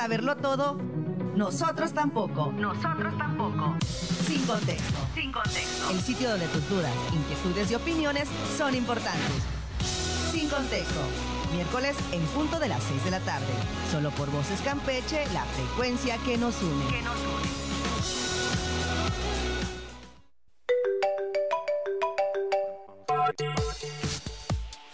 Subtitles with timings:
[0.00, 0.78] Saberlo todo?
[1.36, 2.50] Nosotros tampoco.
[2.52, 3.76] Nosotros tampoco.
[4.26, 4.98] Sin contexto.
[5.14, 5.90] Sin contexto.
[5.90, 9.30] El sitio donde tus dudas, inquietudes y opiniones son importantes.
[10.32, 11.00] Sin contexto.
[11.52, 13.52] Miércoles en punto de las 6 de la tarde.
[13.92, 16.86] Solo por Voces Campeche, la frecuencia que nos une.
[16.86, 17.50] Que nos une.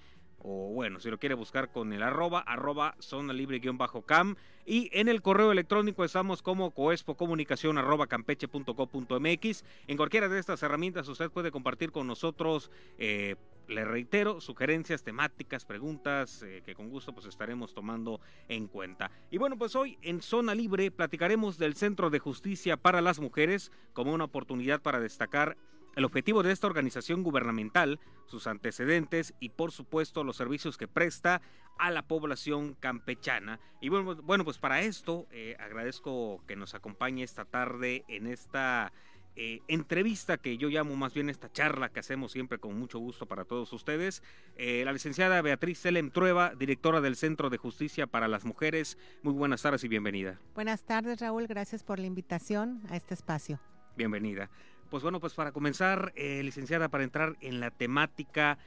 [0.45, 4.35] o bueno, si lo quiere buscar con el arroba, arroba zona libre guion bajo cam.
[4.65, 9.65] Y en el correo electrónico estamos como coespocomunicación arroba campeche.co.mx.
[9.87, 13.37] En cualquiera de estas herramientas usted puede compartir con nosotros, eh,
[13.69, 19.11] le reitero, sugerencias, temáticas, preguntas eh, que con gusto pues estaremos tomando en cuenta.
[19.31, 23.71] Y bueno, pues hoy en Zona Libre platicaremos del Centro de Justicia para las Mujeres
[23.93, 25.57] como una oportunidad para destacar
[25.97, 31.43] el objetivo de esta organización gubernamental, sus antecedentes y por supuesto los servicios que presta
[31.79, 33.61] a la población campechana.
[33.81, 38.93] Y bueno, bueno pues para esto eh, agradezco que nos acompañe esta tarde en esta
[39.35, 43.27] eh, entrevista que yo llamo más bien esta charla que hacemos siempre con mucho gusto
[43.27, 44.23] para todos ustedes.
[44.57, 48.99] Eh, la licenciada Beatriz Selem Trueba, directora del Centro de Justicia para las Mujeres.
[49.23, 50.39] Muy buenas tardes y bienvenida.
[50.55, 53.59] Buenas tardes Raúl, gracias por la invitación a este espacio.
[53.97, 54.51] Bienvenida.
[54.93, 58.59] Pues bueno, pues para comenzar, eh, licenciada, para entrar en la temática,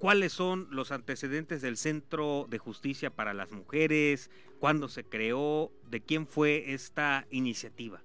[0.00, 4.32] ¿cuáles son los antecedentes del Centro de Justicia para las Mujeres?
[4.58, 5.70] ¿Cuándo se creó?
[5.88, 8.02] ¿De quién fue esta iniciativa?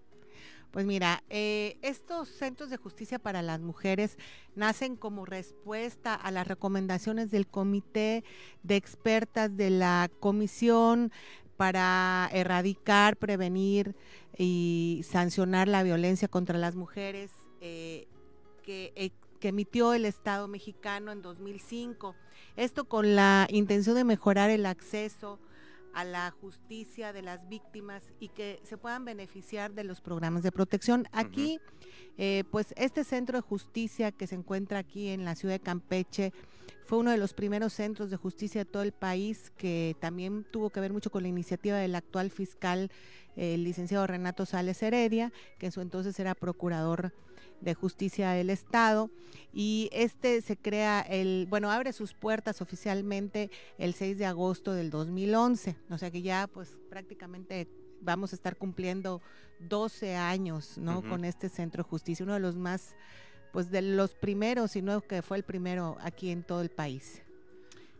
[0.70, 4.20] Pues mira, eh, estos centros de justicia para las mujeres
[4.54, 8.24] nacen como respuesta a las recomendaciones del Comité
[8.62, 11.12] de Expertas de la Comisión
[11.58, 13.96] para erradicar, prevenir
[14.38, 18.08] y sancionar la violencia contra las mujeres eh,
[18.64, 22.16] que, eh, que, emitió el Estado mexicano en 2005.
[22.56, 25.40] Esto con la intención de mejorar el acceso
[25.94, 30.52] a la justicia de las víctimas y que se puedan beneficiar de los programas de
[30.52, 31.08] protección.
[31.12, 31.59] Aquí,
[32.18, 36.34] eh, pues este centro de justicia que se encuentra aquí en la ciudad de Campeche
[36.86, 40.69] fue uno de los primeros centros de justicia de todo el país que también tuvo
[40.69, 42.92] que ver mucho con la iniciativa del actual fiscal,
[43.36, 47.13] el licenciado Renato Sales Heredia, que en su entonces era procurador
[47.62, 49.10] de Justicia del Estado
[49.54, 54.90] y este se crea el, bueno, abre sus puertas oficialmente el 6 de agosto del
[54.90, 57.68] 2011, o sea que ya pues prácticamente
[58.02, 59.22] vamos a estar cumpliendo
[59.60, 61.02] 12 años, ¿no?
[61.02, 62.96] Con este centro de justicia, uno de los más,
[63.52, 67.22] pues de los primeros, si no que fue el primero aquí en todo el país.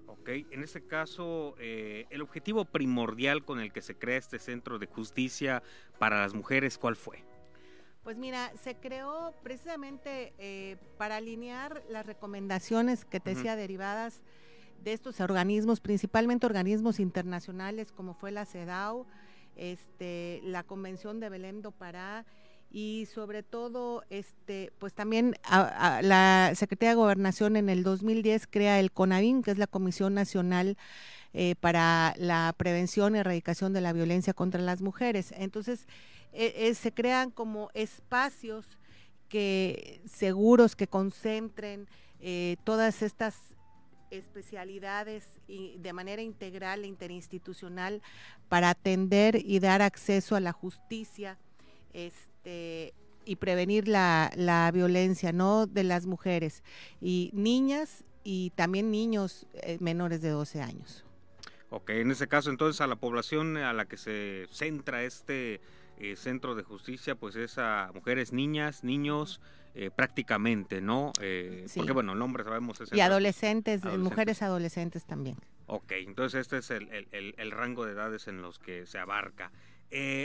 [0.08, 4.80] Ok, en este caso, eh, el objetivo primordial con el que se crea este centro
[4.80, 5.64] de justicia
[5.98, 7.24] para las mujeres, ¿cuál fue?
[8.10, 14.24] Pues mira, se creó precisamente eh, para alinear las recomendaciones que te decía derivadas
[14.84, 19.06] de estos organismos, principalmente organismos internacionales como fue la CEDAW,
[19.56, 22.26] este, la Convención de Belém do Pará
[22.72, 28.92] y sobre todo, este, pues también la Secretaría de Gobernación en el 2010 crea el
[28.92, 30.78] CONAVIM, que es la Comisión Nacional
[31.34, 35.32] eh, para la Prevención y Erradicación de la Violencia contra las Mujeres.
[35.38, 35.86] Entonces,
[36.34, 38.66] e, e, se crean como espacios
[39.28, 41.88] que seguros que concentren
[42.20, 43.36] eh, todas estas
[44.12, 48.02] especialidades y de manera integral e interinstitucional
[48.48, 51.38] para atender y dar acceso a la justicia
[51.94, 52.94] este,
[53.25, 56.64] y prevenir la, la violencia no de las mujeres
[57.02, 61.06] y niñas y también niños eh, menores de 12 años.
[61.70, 65.62] Ok, en ese caso entonces a la población a la que se centra este
[66.00, 69.42] eh, centro de justicia, pues es a mujeres, niñas, niños,
[69.75, 71.12] eh, prácticamente, ¿no?
[71.22, 72.92] Eh, porque bueno, el nombre sabemos es...
[72.94, 75.38] Y adolescentes, mujeres adolescentes también.
[75.68, 79.51] Ok, entonces este es el, el, el, rango de edades en los que se abarca.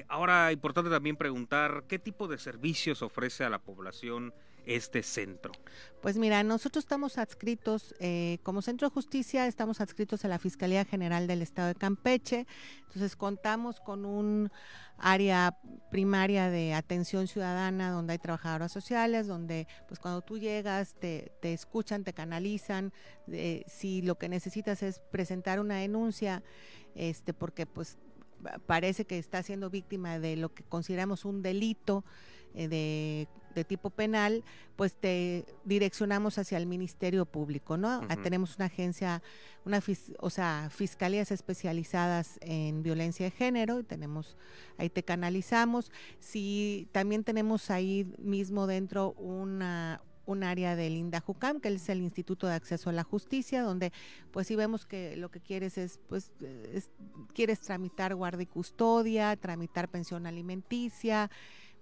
[0.09, 4.33] ahora, importante también preguntar, ¿qué tipo de servicios ofrece a la población
[4.67, 5.53] este centro?
[6.01, 10.85] Pues mira, nosotros estamos adscritos, eh, como Centro de Justicia, estamos adscritos a la Fiscalía
[10.85, 12.47] General del Estado de Campeche,
[12.81, 14.51] entonces contamos con un
[14.99, 15.59] área
[15.91, 22.05] primaria de atención ciudadana donde hay trabajadoras sociales, donde pues cuando tú llegas te, escuchan,
[22.05, 22.93] te canalizan,
[23.67, 26.43] si lo que necesitas es presentar una denuncia,
[26.95, 27.99] este, porque pues
[28.67, 32.15] parece que está siendo víctima de lo que consideramos un delito eh,
[32.55, 34.45] de de tipo penal,
[34.77, 38.03] pues te direccionamos hacia el Ministerio Público, ¿no?
[38.09, 39.23] Ah, tenemos una agencia,
[39.65, 39.81] una
[40.19, 44.37] o sea, fiscalías especializadas en violencia de género, y tenemos,
[44.77, 45.91] ahí te canalizamos.
[46.19, 52.47] Si también tenemos ahí mismo dentro una un área del INDAJUCAM, que es el Instituto
[52.47, 53.93] de Acceso a la Justicia, donde
[54.31, 56.33] pues si vemos que lo que quieres es, pues,
[57.35, 61.31] quieres tramitar guardia y custodia, tramitar pensión alimenticia,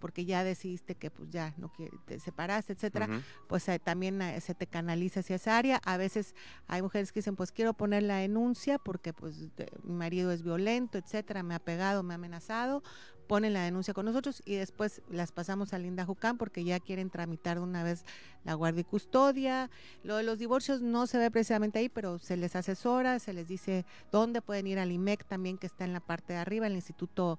[0.02, 4.40] porque ya decidiste que pues ya no quieres, te separaste, etcétera, pues eh, también eh,
[4.40, 5.80] se te canaliza hacia esa área.
[5.84, 6.34] A veces
[6.66, 9.48] hay mujeres que dicen, pues quiero poner la denuncia porque pues
[9.84, 12.82] mi marido es violento, etcétera, me ha pegado, me ha amenazado,
[13.28, 17.58] ponen la denuncia con nosotros y después las pasamos al Jucán porque ya quieren tramitar
[17.58, 18.04] de una vez
[18.42, 19.70] la guardia y custodia.
[20.02, 23.46] Lo de los divorcios no se ve precisamente ahí, pero se les asesora, se les
[23.46, 26.74] dice dónde pueden ir al IMEC también, que está en la parte de arriba, el
[26.74, 27.38] Instituto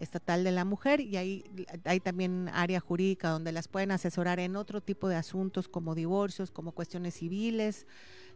[0.00, 1.44] Estatal de la Mujer y ahí
[1.84, 6.50] hay también área jurídica donde las pueden asesorar en otro tipo de asuntos como divorcios,
[6.50, 7.86] como cuestiones civiles,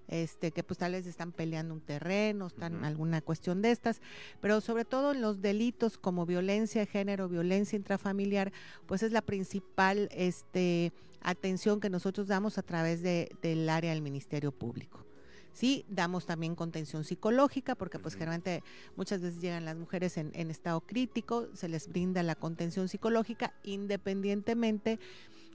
[0.07, 4.03] este que pues tal vez están peleando un terreno, están alguna cuestión de estas,
[4.41, 8.53] pero sobre todo en los delitos como violencia de género, violencia intrafamiliar,
[8.87, 14.03] pues es la principal este atención que nosotros damos a través de, del área del
[14.03, 15.05] Ministerio Público.
[15.55, 18.65] Sí, damos también contención psicológica, porque pues generalmente
[18.97, 24.99] muchas veces llegan las mujeres en, estado crítico, se les brinda la contención psicológica independientemente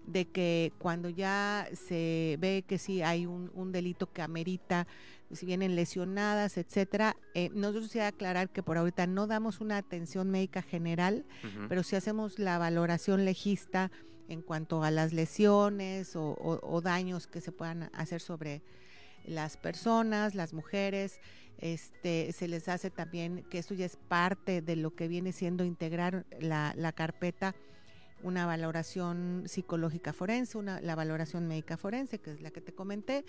[0.07, 4.87] de que cuando ya se ve que sí hay un, delito que amerita,
[5.33, 10.31] si vienen lesionadas, etcétera, eh, nosotros sí aclarar que por ahorita no damos una atención
[10.31, 11.25] médica general,
[11.67, 13.91] pero sí hacemos la valoración legista
[14.29, 18.61] en cuanto a las lesiones o daños que se puedan hacer sobre
[19.25, 21.19] las personas, las mujeres,
[21.60, 25.64] este, se les hace también que esto ya es parte de lo que viene siendo
[25.66, 27.56] integrar la, la carpeta,
[28.23, 33.26] una valoración psicológica forense, una, la valoración médica forense, que es la que te comenté.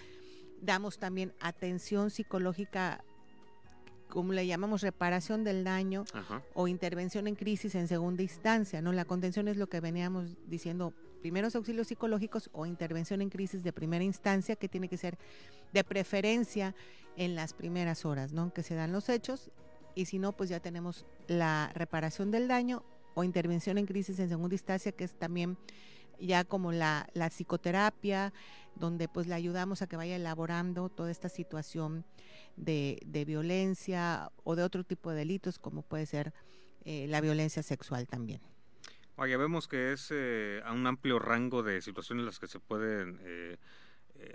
[0.61, 3.03] Damos también atención psicológica
[4.11, 6.05] como le llamamos, reparación del daño
[6.53, 8.93] o intervención en crisis en segunda instancia, ¿no?
[8.93, 10.93] La contención es lo que veníamos diciendo,
[11.23, 15.17] primeros auxilios psicológicos o intervención en crisis de primera instancia, que tiene que ser
[15.73, 16.75] de preferencia
[17.17, 18.53] en las primeras horas, ¿no?
[18.53, 19.51] Que se dan los hechos
[19.95, 22.85] y si no, pues ya tenemos la reparación del daño
[23.15, 25.59] o intervención en crisis en segunda instancia, que es también
[26.21, 28.33] ya como la, la psicoterapia,
[28.77, 32.05] donde pues le ayudamos a que vaya elaborando toda esta situación
[32.57, 36.33] de, de violencia o de otro tipo de delitos, como puede ser
[36.85, 38.41] eh, la violencia sexual también.
[39.17, 43.19] Oye, vemos que es eh, a un amplio rango de situaciones las que se pueden
[43.23, 43.59] eh,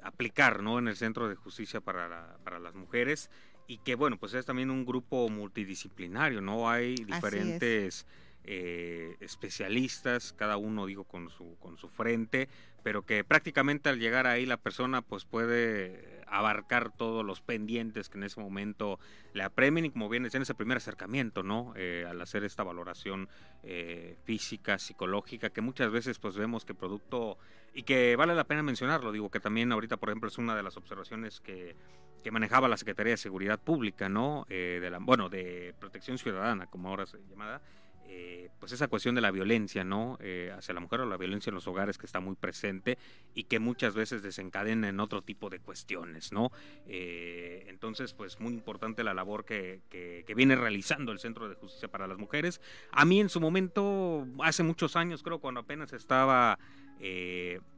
[0.03, 0.79] aplicar ¿no?
[0.79, 3.29] en el Centro de Justicia para, para las Mujeres
[3.67, 6.69] y que, bueno, pues es también un grupo multidisciplinario, ¿no?
[6.69, 8.05] Hay diferentes...
[8.45, 12.47] especialistas, cada uno digo con su, con su frente,
[12.83, 18.17] pero que prácticamente al llegar ahí la persona pues puede abarcar todos los pendientes que
[18.17, 18.99] en ese momento
[19.33, 21.73] le apremien y como bien decían, ese primer acercamiento, ¿no?
[21.75, 23.29] Eh, al hacer esta valoración
[23.63, 27.37] eh, física, psicológica, que muchas veces pues vemos que producto,
[27.73, 30.63] y que vale la pena mencionarlo, digo que también ahorita por ejemplo es una de
[30.63, 31.75] las observaciones que,
[32.23, 34.47] que manejaba la Secretaría de Seguridad Pública, ¿no?
[34.49, 37.61] Eh, bueno, de Protección Ciudadana, como ahora se llamada,
[38.07, 40.17] eh, pues esa cuestión de la violencia, ¿no?
[40.21, 42.97] Eh, hacia la mujer o la violencia en los hogares que está muy presente
[43.33, 46.51] y que muchas veces desencadena en otro tipo de cuestiones, ¿no?
[46.87, 51.87] Eh, entonces, pues muy importante la labor que, que, viene realizando el Centro de Justicia
[51.87, 52.61] para las Mujeres.
[52.91, 56.59] A mí en su momento, hace muchos años, creo, cuando apenas estaba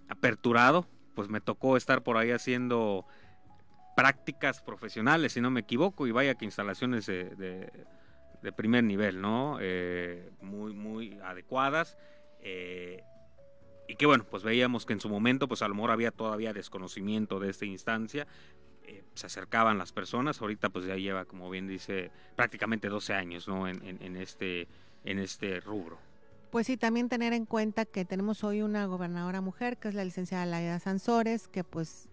[0.10, 3.06] aperturado, pues me tocó estar por ahí haciendo
[3.96, 7.86] prácticas profesionales, si no me equivoco, y vaya que instalaciones de
[8.42, 9.58] de primer nivel, ¿no?
[9.60, 11.98] Eh, muy, muy adecuadas.
[12.42, 13.04] Eh,
[13.88, 16.54] y que bueno, pues veíamos que en su momento, pues a lo mejor había todavía
[16.54, 18.28] desconocimiento de esta instancia.
[18.84, 23.48] Eh, se acercaban las personas, ahorita pues ya lleva, como bien dice, prácticamente 12 años,
[23.48, 23.68] ¿no?
[23.68, 24.68] En, en, este,
[25.04, 25.98] en este rubro.
[26.52, 30.06] Pues sí, también tener en cuenta que tenemos hoy una gobernadora mujer, que es la
[30.06, 32.10] licenciada Laida Sansores, que pues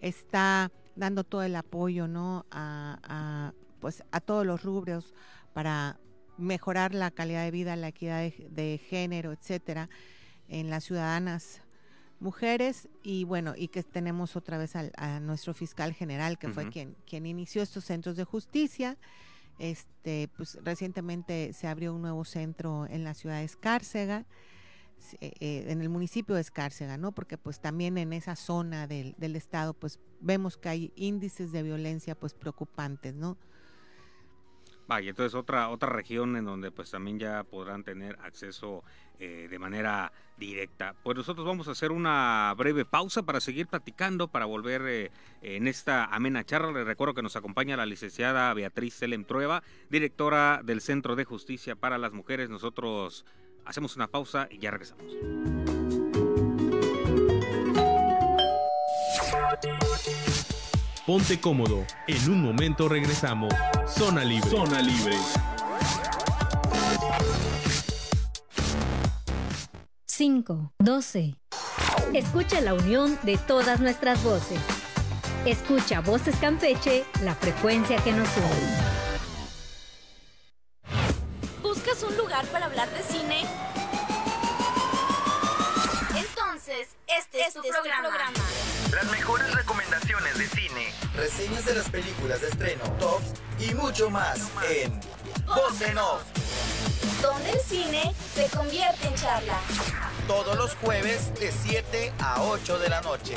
[0.00, 2.46] está dando todo el apoyo, ¿no?
[2.50, 5.12] A pues a todos los rubros
[5.52, 5.98] para
[6.38, 9.90] mejorar la calidad de vida, la equidad de, de género, etcétera,
[10.48, 11.60] en las ciudadanas
[12.20, 16.50] mujeres y bueno, y que tenemos otra vez al, a nuestro fiscal general, que uh
[16.50, 16.54] -huh.
[16.54, 18.96] fue quien, quien inició estos centros de justicia.
[19.58, 24.24] Este, pues recientemente se abrió un nuevo centro en la ciudad de Escárcega,
[25.20, 27.12] eh, en el municipio de Escárcega, ¿no?
[27.12, 31.62] Porque pues también en esa zona del, del estado, pues vemos que hay índices de
[31.62, 33.36] violencia pues preocupantes, ¿no?
[34.92, 38.84] Vaya, entonces otra otra región en donde pues también ya podrán tener acceso
[39.18, 40.94] eh, de manera directa.
[41.02, 45.66] Pues nosotros vamos a hacer una breve pausa para seguir platicando, para volver eh, en
[45.66, 46.72] esta amena charla.
[46.72, 51.74] Les recuerdo que nos acompaña la licenciada Beatriz Selem Trueba, directora del Centro de Justicia
[51.74, 52.50] para las Mujeres.
[52.50, 53.24] Nosotros
[53.64, 55.71] hacemos una pausa y ya regresamos.
[61.06, 61.84] Ponte cómodo.
[62.06, 63.52] En un momento regresamos.
[63.88, 64.48] Zona Libre.
[64.48, 65.16] Zona Libre.
[70.06, 71.34] Cinco, doce.
[72.14, 74.60] Escucha la unión de todas nuestras voces.
[75.44, 78.92] Escucha Voces Campeche, la frecuencia que nos une.
[81.62, 83.44] ¿Buscas un lugar para hablar de cine?
[86.16, 88.02] Entonces, este, es, tu, programa.
[88.02, 88.38] tu programa.
[88.92, 89.52] Las mejores
[89.92, 94.98] recomendaciones de cine, reseñas de las películas de estreno, tops y mucho más en
[95.46, 96.22] Voz en Off.
[97.20, 99.58] Donde el cine se convierte en charla.
[100.26, 103.34] Todos los jueves de 7 a 8 de la noche.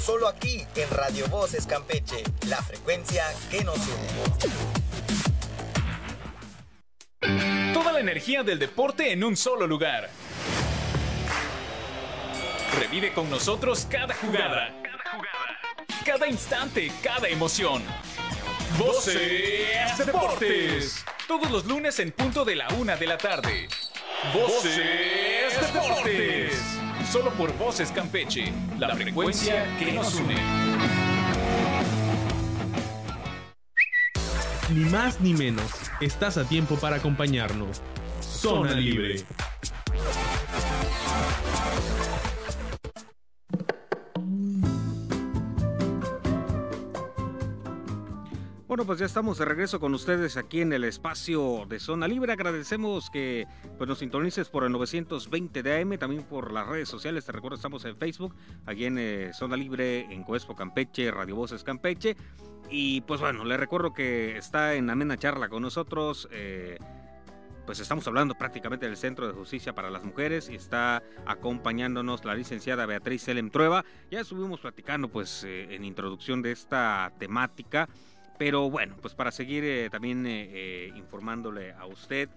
[0.00, 4.08] Solo aquí en Radio Voces Campeche, la frecuencia que nos une.
[7.74, 10.10] Toda la energía del deporte en un solo lugar.
[12.78, 14.87] Revive con nosotros cada jugada.
[16.08, 17.82] Cada instante, cada emoción.
[18.78, 21.04] Voces Deportes.
[21.26, 23.68] Todos los lunes en punto de la una de la tarde.
[24.32, 26.62] Voces Deportes.
[27.12, 30.36] Solo por Voces Campeche, la frecuencia que nos une.
[34.70, 35.70] Ni más ni menos.
[36.00, 37.82] Estás a tiempo para acompañarnos.
[38.22, 39.26] Zona Libre.
[48.68, 52.34] Bueno, pues ya estamos de regreso con ustedes aquí en el espacio de Zona Libre.
[52.34, 53.46] Agradecemos que
[53.78, 57.24] pues, nos sintonices por el 920 de AM, también por las redes sociales.
[57.24, 58.34] Te recuerdo, estamos en Facebook,
[58.66, 62.14] aquí en eh, Zona Libre, en Coespo Campeche, Radio Voces Campeche.
[62.68, 66.28] Y pues bueno, le recuerdo que está en amena charla con nosotros.
[66.30, 66.76] Eh,
[67.64, 72.34] pues estamos hablando prácticamente del Centro de Justicia para las Mujeres y está acompañándonos la
[72.34, 73.86] licenciada Beatriz Selem Trueba.
[74.10, 77.88] Ya estuvimos platicando pues eh, en introducción de esta temática.
[78.38, 82.28] Pero bueno, pues para seguir eh, también eh, eh, informándole a usted,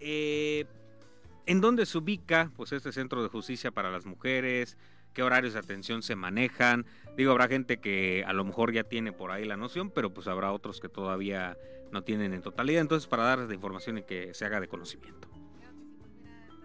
[0.00, 4.78] ¿en dónde se ubica pues este centro de justicia para las mujeres?
[5.12, 6.86] ¿Qué horarios de atención se manejan?
[7.18, 10.26] Digo, habrá gente que a lo mejor ya tiene por ahí la noción, pero pues
[10.26, 11.58] habrá otros que todavía
[11.92, 12.80] no tienen en totalidad.
[12.80, 15.28] Entonces, para darles la información y que se haga de conocimiento.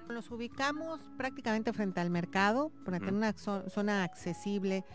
[0.07, 4.85] Nos ubicamos prácticamente frente al mercado, para tener una zona accesible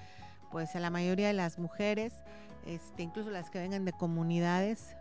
[0.50, 2.14] pues a la mayoría de las mujeres
[2.66, 4.96] este, incluso las que vengan de comunidades,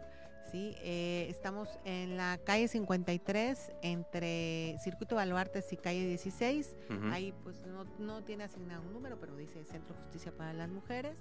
[0.52, 0.76] ¿sí?
[0.84, 6.76] Eh, estamos en la calle 53, entre Circuito Baluartes y calle 16.
[6.90, 7.08] Ujú.
[7.12, 11.16] Ahí pues no, no tiene asignado un número, pero dice Centro Justicia para las Mujeres.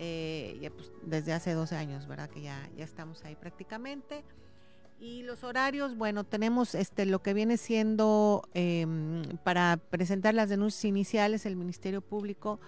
[0.00, 2.30] Eh, ya, pues, desde hace 12 años, ¿verdad?
[2.30, 4.24] Que ya, ya estamos ahí prácticamente.
[5.00, 10.84] Y los horarios, bueno, tenemos este lo que viene siendo em, para presentar las denuncias
[10.84, 12.58] iniciales, el Ministerio Público,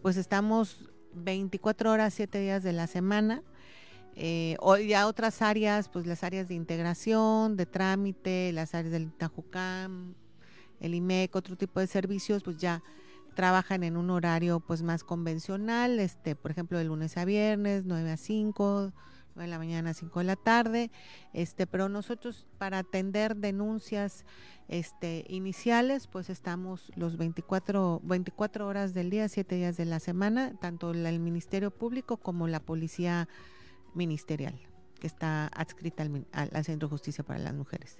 [0.00, 3.42] pues estamos 24 horas, 7 días de la semana.
[4.14, 9.12] Eh, o ya otras áreas, pues las áreas de integración, de trámite, las áreas del
[9.12, 10.14] Tajucam,
[10.80, 12.82] el IMEC, otro tipo de servicios, pues ya
[13.34, 18.10] trabajan en un horario pues más convencional, este, por ejemplo, de lunes a viernes, 9
[18.10, 18.92] a 5,
[19.34, 20.90] 9 de la mañana a 5 de la tarde,
[21.32, 24.24] este, pero nosotros para atender denuncias
[24.68, 30.52] este, iniciales, pues estamos los 24, 24 horas del día, 7 días de la semana,
[30.60, 33.28] tanto el Ministerio Público como la Policía
[33.94, 34.58] Ministerial,
[35.00, 37.98] que está adscrita al- al Centro de Justicia para las Mujeres.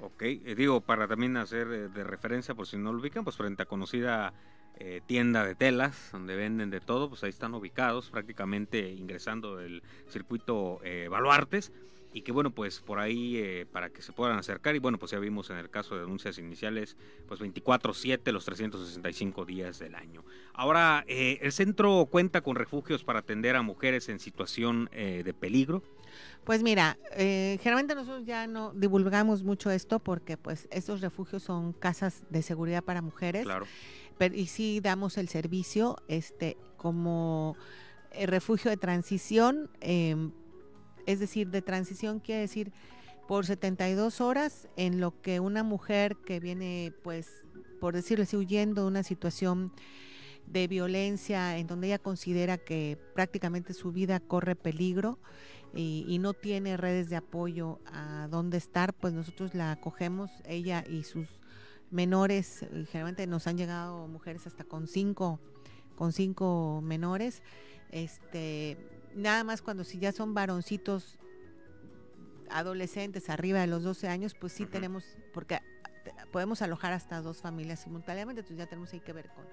[0.00, 3.36] Ok, eh, digo, para también hacer eh, de referencia, por si no lo ubican, pues
[3.36, 4.34] frente a conocida
[4.76, 9.82] eh, tienda de telas, donde venden de todo, pues ahí están ubicados, prácticamente ingresando el
[10.08, 11.72] circuito eh, Baluartes,
[12.16, 15.12] y que bueno, pues por ahí eh, para que se puedan acercar, y bueno, pues
[15.12, 16.96] ya vimos en el caso de denuncias iniciales,
[17.28, 20.24] pues 24-7 los 365 días del año.
[20.54, 25.34] Ahora, eh, el centro cuenta con refugios para atender a mujeres en situación eh, de
[25.34, 25.82] peligro.
[26.44, 31.74] Pues mira, eh, generalmente nosotros ya no divulgamos mucho esto porque pues estos refugios son
[31.74, 33.42] casas de seguridad para mujeres.
[33.44, 33.66] Claro.
[34.20, 37.56] Y sí damos el servicio este como
[38.12, 40.32] eh, refugio de transición em,
[41.06, 42.72] es decir de transición quiere decir
[43.28, 47.44] por 72 horas en lo que una mujer que viene pues
[47.80, 49.72] por decirlo así huyendo de una situación
[50.46, 55.18] de violencia en donde ella considera que prácticamente su vida corre peligro
[55.74, 60.84] y, y no tiene redes de apoyo a dónde estar, pues nosotros la acogemos, ella
[60.88, 61.26] y sus
[61.90, 65.40] menores, eh, generalmente nos han llegado mujeres hasta con cinco,
[65.96, 67.42] con cinco menores,
[67.90, 68.76] este,
[69.14, 71.18] nada más cuando si ya son varoncitos
[72.50, 75.58] adolescentes arriba de los 12 años, pues sí tenemos, porque
[76.30, 79.44] podemos alojar hasta dos familias simultáneamente, entonces ya tenemos ahí que ver con,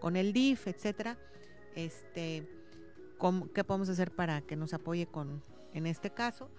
[0.00, 1.16] con el DIF, etcétera,
[1.74, 2.46] este,
[3.18, 5.42] cómo- qué podemos hacer para que nos apoye con,
[5.74, 6.50] en este caso,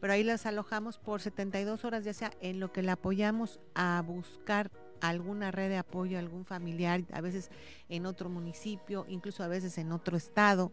[0.00, 4.02] pero ahí las alojamos por 72 horas, ya sea en lo que la apoyamos a
[4.06, 7.50] buscar alguna red de apoyo, algún familiar, a veces
[7.88, 10.72] en otro municipio, incluso a veces en otro estado.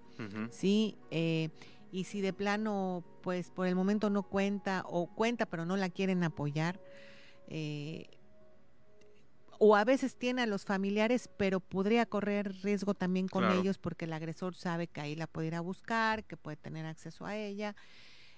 [0.50, 0.98] ¿sí?
[1.12, 1.50] Eh,
[1.92, 5.90] y si de plano, pues por el momento no cuenta o cuenta pero no la
[5.90, 6.80] quieren apoyar,
[7.48, 8.10] eh,
[9.64, 13.60] o a veces tiene a los familiares, pero podría correr riesgo también con Claro.
[13.60, 16.88] ellos porque el agresor sabe que ahí la puede ir a buscar, que puede tener
[16.88, 17.76] acceso a ella.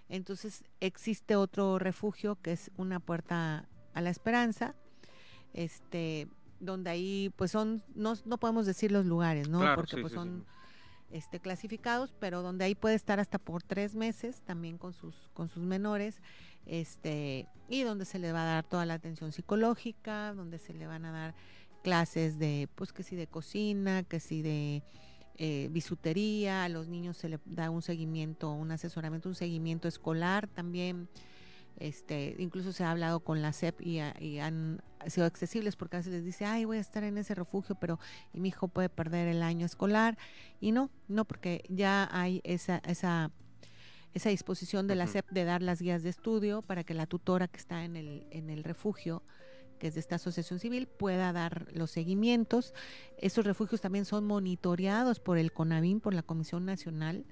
[0.10, 4.76] Entonces existe otro refugio que es una puerta a la esperanza,
[5.54, 6.28] este,
[6.60, 9.60] donde ahí pues son, no, no podemos decir los lugares, ¿no?
[9.60, 10.24] Claro, porque sí, pues sí, sí.
[11.14, 15.48] Este, clasificados, pero donde ahí puede estar hasta por tres meses también con sus, con
[15.48, 16.22] sus menores,
[16.66, 20.88] este, y donde se le va a dar toda la atención psicológica, donde se le
[20.88, 21.36] van a dar
[21.84, 24.82] clases de, pues que si de cocina, que si de
[25.38, 30.48] eh, bisutería, a los niños se le da un seguimiento, un asesoramiento, un seguimiento escolar
[30.48, 31.10] también.
[31.78, 36.00] Este, incluso se ha hablado con la SEP y, y han sido accesibles porque a
[36.00, 38.00] veces les dice, ay, voy a estar en ese refugio, pero
[38.34, 40.18] y mi hijo puede perder el año escolar.
[40.60, 43.32] Y no, no, porque ya hay esa, esa,
[44.14, 45.08] esa disposición de la.
[45.08, 48.28] SEP de dar las guías de estudio para que la tutora que está en el,
[48.32, 49.24] en el refugio,
[49.80, 52.74] que es de esta asociación civil, pueda dar los seguimientos.
[53.18, 57.26] Estos refugios también son monitoreados por el CONAVIM, por la Comisión Nacional.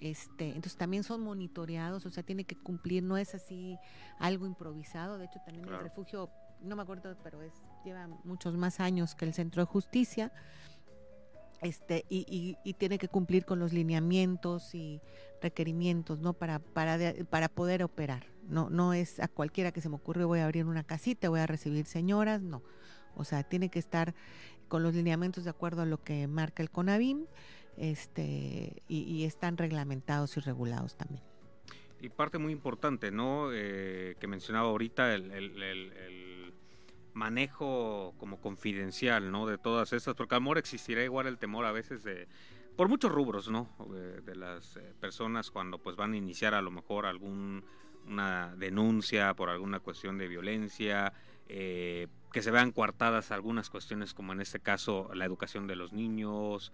[0.00, 3.78] Este, entonces también son monitoreados, o sea, tiene que cumplir, no es así
[4.18, 5.16] algo improvisado.
[5.16, 5.78] De hecho, también Claro.
[5.78, 6.28] el refugio,
[6.62, 7.52] no me acuerdo, pero es
[7.84, 10.32] lleva muchos más años que el Centro de Justicia.
[11.60, 15.00] Este, y, y- y tiene que cumplir con los lineamientos y
[15.40, 16.32] requerimientos, ¿no?
[16.32, 18.26] Para, para, de- para poder operar.
[18.48, 21.38] No, no es a cualquiera que se me ocurre voy a abrir una casita, voy
[21.38, 22.62] a recibir señoras, no.
[23.14, 24.14] O sea, tiene que estar
[24.66, 27.26] con los lineamientos de acuerdo a lo que marca el CONAVIM,
[27.76, 31.22] este, y, y están reglamentados y regulados también.
[32.00, 33.50] Y parte muy importante, ¿no?
[33.52, 35.56] Eh, que mencionaba ahorita el, el-
[37.14, 39.46] manejo como confidencial, ¿no?
[39.46, 42.28] De todas estas, porque amor existirá igual el temor a veces de,
[42.76, 43.68] por muchos rubros, ¿no?
[43.94, 47.64] Eh, de las eh, personas cuando pues van a iniciar a lo mejor algún
[48.56, 51.12] denuncia por alguna cuestión de violencia,
[51.48, 55.92] eh, que se vean coartadas algunas cuestiones como en este caso la educación de los
[55.92, 56.72] niños,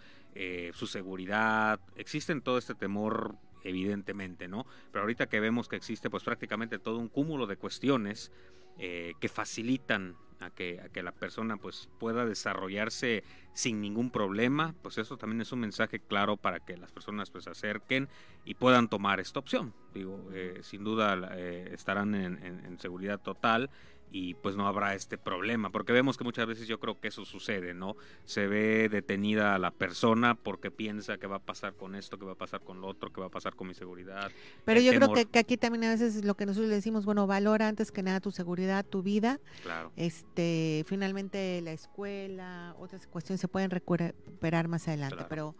[0.72, 4.66] su seguridad, existen todo este temor evidentemente, ¿no?
[4.90, 8.32] Pero ahorita que vemos que existe pues prácticamente todo un cúmulo de cuestiones
[8.78, 14.74] eh, que facilitan a que, a que la persona pues pueda desarrollarse sin ningún problema,
[14.82, 18.08] pues eso también es un mensaje claro para que las personas pues se acerquen
[18.44, 19.74] y puedan tomar esta opción.
[19.94, 23.70] Digo, eh, sin duda eh, estarán en, en seguridad total
[24.10, 27.24] y pues no habrá este problema, porque vemos que muchas veces yo creo que eso
[27.24, 27.96] sucede, ¿no?
[28.24, 32.24] Se ve detenida a la persona porque piensa que va a pasar con esto, que
[32.24, 34.30] va a pasar con lo otro, que va a pasar con mi seguridad.
[34.64, 37.68] Pero yo creo que, aquí también a veces lo que nosotros le decimos, bueno, valora
[37.68, 39.40] antes que nada tu seguridad, tu vida.
[39.62, 39.92] Claro.
[39.96, 45.54] Este, finalmente la escuela, otras cuestiones se pueden recuperar más adelante, pero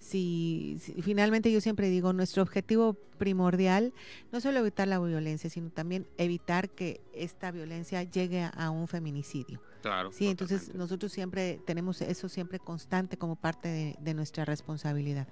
[0.00, 3.92] si, finalmente yo siempre digo, nuestro objetivo primordial
[4.32, 9.60] no solo evitar la violencia, sino también evitar que esta violencia llegue a un feminicidio.
[9.82, 10.10] Claro.
[10.10, 15.28] Sí, entonces nosotros siempre tenemos eso siempre constante como parte de, nuestra responsabilidad.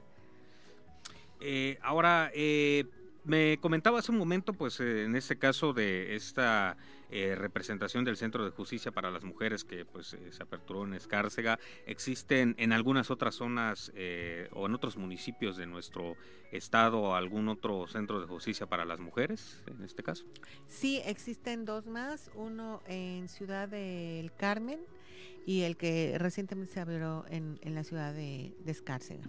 [1.41, 2.85] Eh, ahora, eh,
[3.25, 6.77] me comentaba hace un momento, pues eh, en este caso de esta
[7.11, 10.95] eh, representación del Centro de Justicia para las Mujeres que pues eh, se aperturó en
[10.95, 13.93] Escárcega, ¿existen en algunas otras zonas
[14.53, 16.17] o en otros municipios de nuestro
[16.53, 20.25] estado algún otro centro de justicia para las mujeres en este caso?
[20.67, 24.81] Sí, existen dos más, uno en Ciudad del Carmen
[25.47, 29.29] y el que recientemente se abrió en, la ciudad de Escárcega.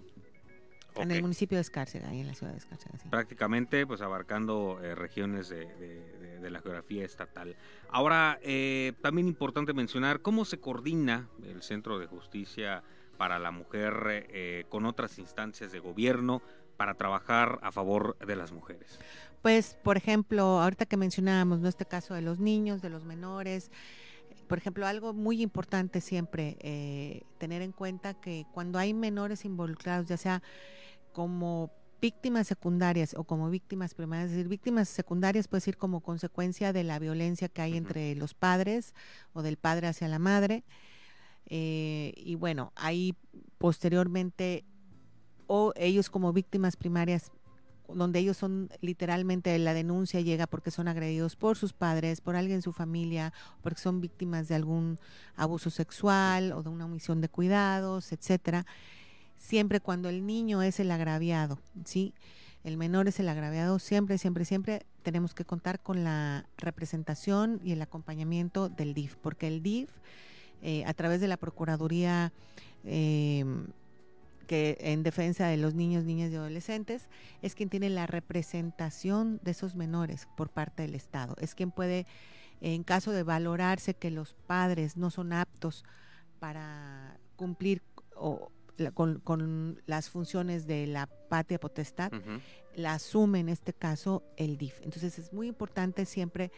[1.02, 2.98] En el municipio de Escárcega, ahí en la ciudad de Escárcega.
[3.10, 7.54] Prácticamente, pues abarcando eh, regiones de, la geografía estatal.
[7.90, 12.82] Ahora, eh, también importante mencionar cómo se coordina el Centro de Justicia
[13.18, 16.42] para la Mujer eh, con otras instancias de gobierno
[16.76, 18.98] para trabajar a favor de las mujeres.
[19.42, 21.68] Pues, por ejemplo, ahorita que mencionábamos, ¿no?
[21.68, 23.70] este caso de los niños, de los menores,
[24.48, 30.16] por ejemplo, algo muy importante siempre, tener en cuenta que cuando hay menores involucrados, ya
[30.16, 30.42] sea
[31.12, 31.70] como
[32.00, 36.84] víctimas secundarias o como víctimas primarias, es decir, víctimas secundarias puede ser como consecuencia de
[36.84, 38.94] la violencia que hay entre los padres
[39.32, 40.64] o del padre hacia la madre.
[41.46, 43.14] Eh, y bueno, ahí
[43.58, 44.64] posteriormente,
[45.46, 47.32] o ellos como víctimas primarias,
[47.92, 52.56] donde ellos son literalmente la denuncia llega porque son agredidos por sus padres, por alguien
[52.56, 54.98] en su familia, porque son víctimas de algún
[55.34, 58.64] abuso sexual o de una omisión de cuidados, etcétera
[59.40, 62.14] siempre cuando el niño es el agraviado, ¿sí?
[62.62, 67.72] El menor es el agraviado, siempre, siempre, siempre tenemos que contar con la representación y
[67.72, 69.88] el acompañamiento del DIF, porque el DIF,
[70.62, 72.34] eh, a través de la Procuraduría
[72.84, 73.44] eh,
[74.46, 77.08] que en defensa de los niños, niñas y adolescentes,
[77.40, 81.36] es quien tiene la representación de esos menores por parte del Estado.
[81.40, 82.06] Es quien puede,
[82.60, 85.84] en caso de valorarse que los padres no son aptos
[86.40, 87.80] para cumplir
[88.16, 88.50] o
[88.94, 92.12] con, las funciones de la patria potestad,
[92.74, 94.80] la asume en este caso el DIF.
[94.82, 96.50] Entonces es muy importante siempre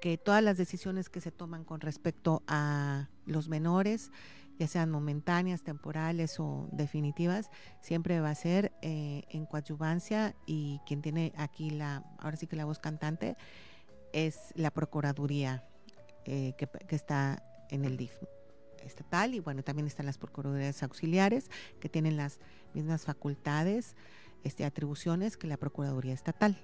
[0.00, 4.10] que todas las decisiones que se toman con respecto a los menores,
[4.58, 11.02] ya sean momentáneas, temporales o definitivas, siempre va a ser eh, en coadyuvancia y quien
[11.02, 13.36] tiene aquí la, ahora sí que la voz cantante,
[14.12, 15.66] es la Procuraduría
[16.24, 18.16] eh, que, que está en el DIF
[18.86, 22.40] estatal y bueno, también están las procuradurías auxiliares que tienen las
[22.74, 23.96] mismas facultades,
[24.44, 26.56] este, atribuciones que la Procuraduría Estatal.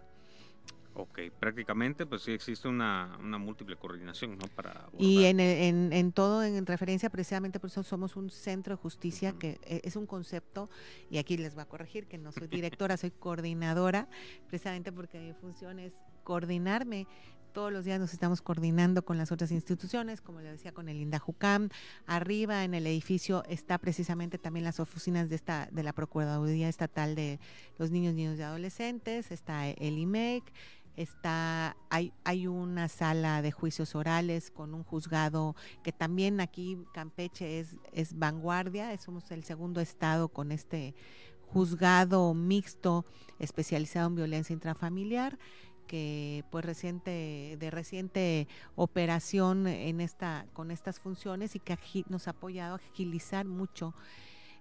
[0.95, 4.47] Ok, prácticamente pues sí existe una, una múltiple coordinación, ¿no?
[4.55, 8.83] Para y en, en, en, todo, en referencia precisamente por eso somos un centro de
[8.83, 10.69] justicia que e, es un concepto,
[11.11, 14.07] y aquí les voy a corregir que no soy directora, soy coordinadora,
[14.49, 17.07] precisamente porque mi función es coordinarme
[17.53, 20.97] todos los días nos estamos coordinando con las otras instituciones, como le decía, con el
[20.97, 21.69] INDAJUCAM.
[22.07, 27.15] Arriba en el edificio está precisamente también las oficinas de esta de la Procuraduría Estatal
[27.15, 27.39] de
[27.79, 30.45] los Niños, Niños y Adolescentes, está el IMEC,
[30.97, 37.61] está hay hay una sala de juicios orales con un juzgado que también aquí Campeche
[37.61, 40.95] es es vanguardia, somos el segundo estado con este
[41.53, 43.05] juzgado mixto
[43.39, 45.39] especializado en violencia intrafamiliar
[45.93, 51.77] que pues reciente de reciente operación en esta con estas funciones y que
[52.09, 53.95] nos ha apoyado a agilizar mucho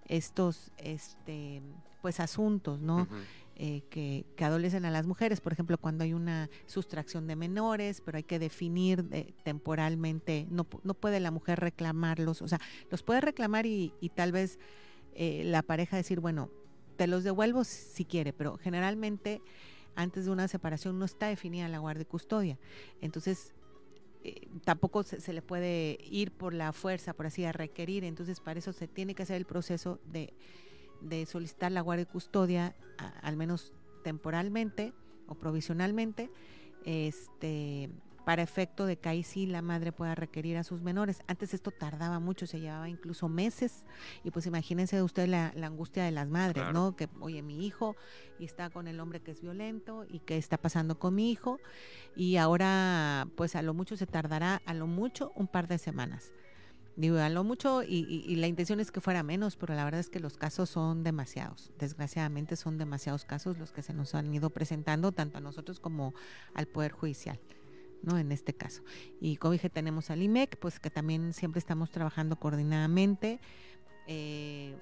[0.10, 1.62] estos este
[2.02, 3.08] pues asuntos no
[3.56, 5.40] eh, que, que, adolecen a las mujeres.
[5.40, 9.06] Por ejemplo cuando hay una sustracción de menores pero hay que definir
[9.44, 12.42] temporalmente no, no puede la mujer reclamarlos.
[12.42, 14.60] O sea los puede reclamar y, y tal vez
[15.16, 16.50] eh, la pareja decir bueno
[16.98, 19.42] te los devuelvo si quiere pero generalmente
[19.96, 22.58] antes de una separación no está definida la guardia y custodia.
[23.02, 23.54] Entonces,
[24.24, 28.04] eh, tampoco se, le puede ir por la fuerza, por así, a requerir.
[28.04, 30.34] Entonces, para eso se tiene que hacer el proceso de,
[31.26, 32.76] solicitar la guardia y custodia,
[33.22, 33.74] al menos
[34.04, 34.94] temporalmente
[35.28, 36.30] o provisionalmente,
[36.86, 37.90] este,
[38.26, 41.22] para efecto de que ahí sí la madre pueda requerir a sus menores.
[41.28, 43.86] Antes esto tardaba mucho, se llevaba incluso meses.
[44.24, 46.96] Y pues imagínense usted la, la angustia de las madres, ¿no?
[46.96, 47.96] Que, oye, mi hijo
[48.40, 51.60] y está con el hombre que es violento y qué está pasando con mi hijo.
[52.16, 56.32] Y ahora, pues a lo mucho se tardará, a lo mucho, un par de semanas.
[56.98, 60.02] Digo, a lo mucho, y, y, la intención es que fuera menos, pero la verdad
[60.02, 61.72] es que los casos son demasiados.
[61.80, 66.14] Desgraciadamente son demasiados casos los que se nos han ido presentando, tanto a nosotros como
[66.54, 67.40] al Poder Judicial.
[68.04, 68.18] ¿No?
[68.18, 68.84] En este caso.
[69.20, 73.40] Y como dije, tenemos al IMEC, pues que también siempre estamos trabajando coordinadamente.
[74.08, 74.76] Eh,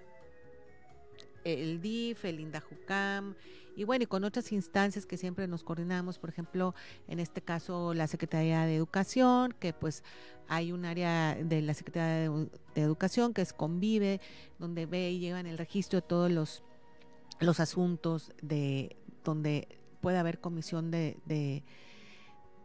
[1.43, 3.35] el DIF, el INDAJUCAM,
[3.75, 6.75] y bueno, y con otras instancias que siempre nos coordinamos, por ejemplo,
[7.07, 10.03] en este caso la Secretaría de Educación, que pues
[10.49, 14.19] hay un área de la Secretaría de, Educación que es Convive,
[14.57, 16.61] donde ve y llevan el registro de todos los,
[17.39, 19.67] los asuntos de donde
[20.01, 21.63] puede haber comisión de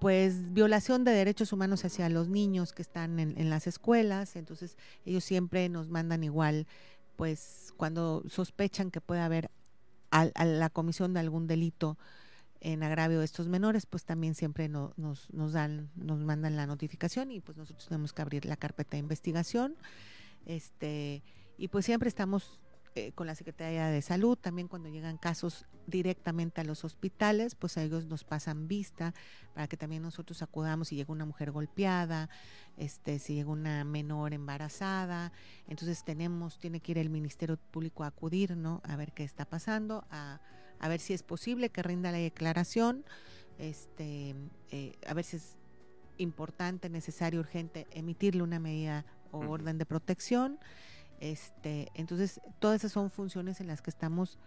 [0.04, 5.24] pues violación de derechos humanos hacia los niños que están en, las escuelas, entonces ellos
[5.24, 6.66] siempre nos mandan igual,
[7.16, 9.50] pues cuando sospechan que puede haber
[10.10, 11.96] a, la comisión de algún delito
[12.60, 17.30] en agravio de estos menores, pues también siempre nos, nos dan, nos mandan la notificación
[17.30, 19.74] y pues nosotros tenemos que abrir la carpeta de investigación,
[20.44, 21.22] este,
[21.56, 22.60] y pues siempre estamos
[22.94, 27.76] eh, con la Secretaría de Salud, también cuando llegan casos directamente a los hospitales, pues
[27.76, 29.14] a ellos nos pasan vista
[29.52, 32.30] para que también nosotros acudamos si llega una mujer golpeada,
[32.76, 35.32] este, si llega una menor embarazada,
[35.66, 38.80] entonces tenemos, tiene que ir el Ministerio Público a acudir, ¿no?
[38.84, 40.40] A ver qué está pasando, a,
[40.78, 43.04] a ver si es posible que rinda la declaración,
[43.58, 44.34] este,
[44.70, 45.56] eh, a ver si es
[46.18, 50.58] importante, necesario, urgente emitirle una medida o orden de protección.
[51.20, 54.38] Este, entonces, todas esas son funciones en las que estamos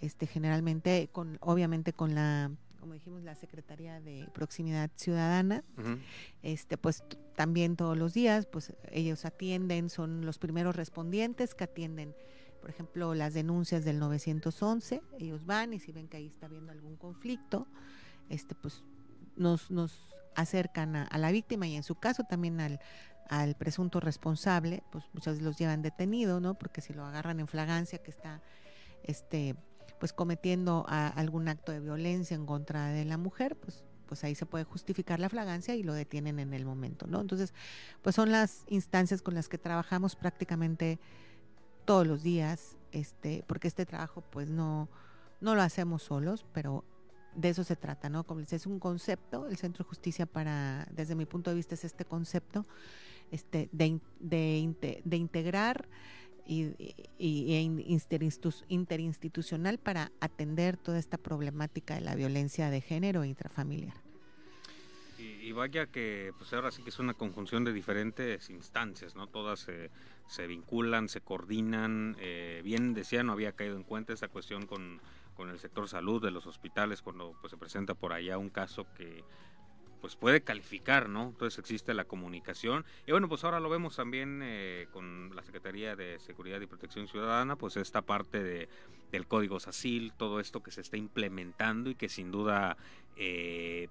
[0.00, 5.62] este, generalmente, con, obviamente con la, como dijimos, la Secretaría de Proximidad Ciudadana,
[6.42, 7.04] este, pues
[7.36, 12.12] también todos los días, pues ellos atienden, son los primeros respondientes que atienden,
[12.60, 16.72] por ejemplo, las denuncias del 911, ellos van y si ven que ahí está habiendo
[16.72, 17.68] algún conflicto,
[18.28, 18.82] este, pues
[19.36, 19.96] nos, nos
[20.34, 22.80] acercan a, la víctima y en su caso también al,
[23.28, 26.54] al presunto responsable, pues muchas veces los llevan detenido, ¿no?
[26.54, 28.40] Porque si lo agarran en flagancia que está
[29.02, 29.56] este
[29.98, 34.44] pues cometiendo algún acto de violencia en contra de la mujer, pues pues ahí se
[34.44, 37.22] puede justificar la flagancia y lo detienen en el momento, ¿no?
[37.22, 37.54] Entonces,
[38.02, 41.00] pues son las instancias con las que trabajamos prácticamente
[41.86, 44.90] todos los días, este, porque este trabajo pues no,
[45.40, 46.84] no lo hacemos solos, pero
[47.34, 48.24] de eso se trata, ¿no?
[48.24, 51.74] Como les es un concepto, el Centro de Justicia para, desde mi punto de vista,
[51.74, 52.66] es este concepto
[53.32, 55.88] este, de, de, integrar
[56.46, 56.74] y,
[57.18, 57.78] y,
[58.68, 63.96] interinstitucional para atender toda esta problemática de la violencia de género intrafamiliar.
[65.18, 69.26] Y, vaya que pues ahora sí que es una conjunción de diferentes instancias, ¿no?
[69.28, 69.66] Todas
[70.28, 72.16] se vinculan, se coordinan.
[72.20, 75.00] Eh, bien decía, no había caído en cuenta esta cuestión con,
[75.34, 78.86] con el sector salud de los hospitales cuando pues, se presenta por allá un caso
[78.96, 79.24] que
[80.02, 81.28] pues puede calificar, ¿no?
[81.28, 82.84] Entonces existe la comunicación.
[83.06, 87.06] Y bueno, pues ahora lo vemos también eh, con la Secretaría de Seguridad y Protección
[87.06, 88.68] Ciudadana, pues esta parte de,
[89.12, 92.76] del Código SACIL, todo esto que se está implementando y que sin duda
[93.16, 93.88] eh,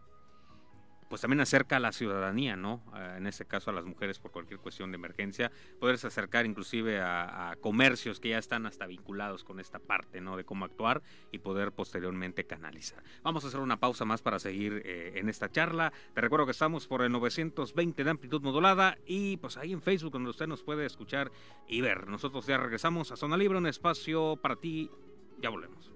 [1.12, 2.82] pues también acerca a la ciudadanía, ¿no?
[3.18, 7.58] en este caso a las mujeres por cualquier cuestión de emergencia, poderse acercar inclusive a,
[7.60, 10.38] comercios que ya están hasta vinculados con esta parte, ¿no?
[10.38, 13.04] De cómo actuar y poder posteriormente canalizar.
[13.24, 15.92] Vamos a hacer una pausa más para seguir eh, en esta charla.
[16.14, 20.14] Te recuerdo que estamos por el 920 de amplitud modulada y pues ahí en Facebook
[20.14, 21.30] donde usted nos puede escuchar
[21.68, 22.08] y ver.
[22.08, 24.90] Nosotros ya regresamos a Zona Libre, un espacio para ti.
[25.42, 25.92] Ya volvemos.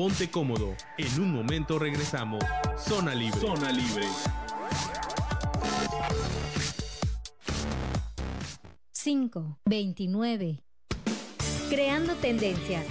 [0.00, 0.74] Ponte cómodo.
[0.96, 2.42] En un momento regresamos.
[2.78, 3.38] Zona Libre.
[3.38, 4.06] Zona Libre.
[8.92, 10.62] 5, 29.
[11.68, 12.86] Creando tendencias.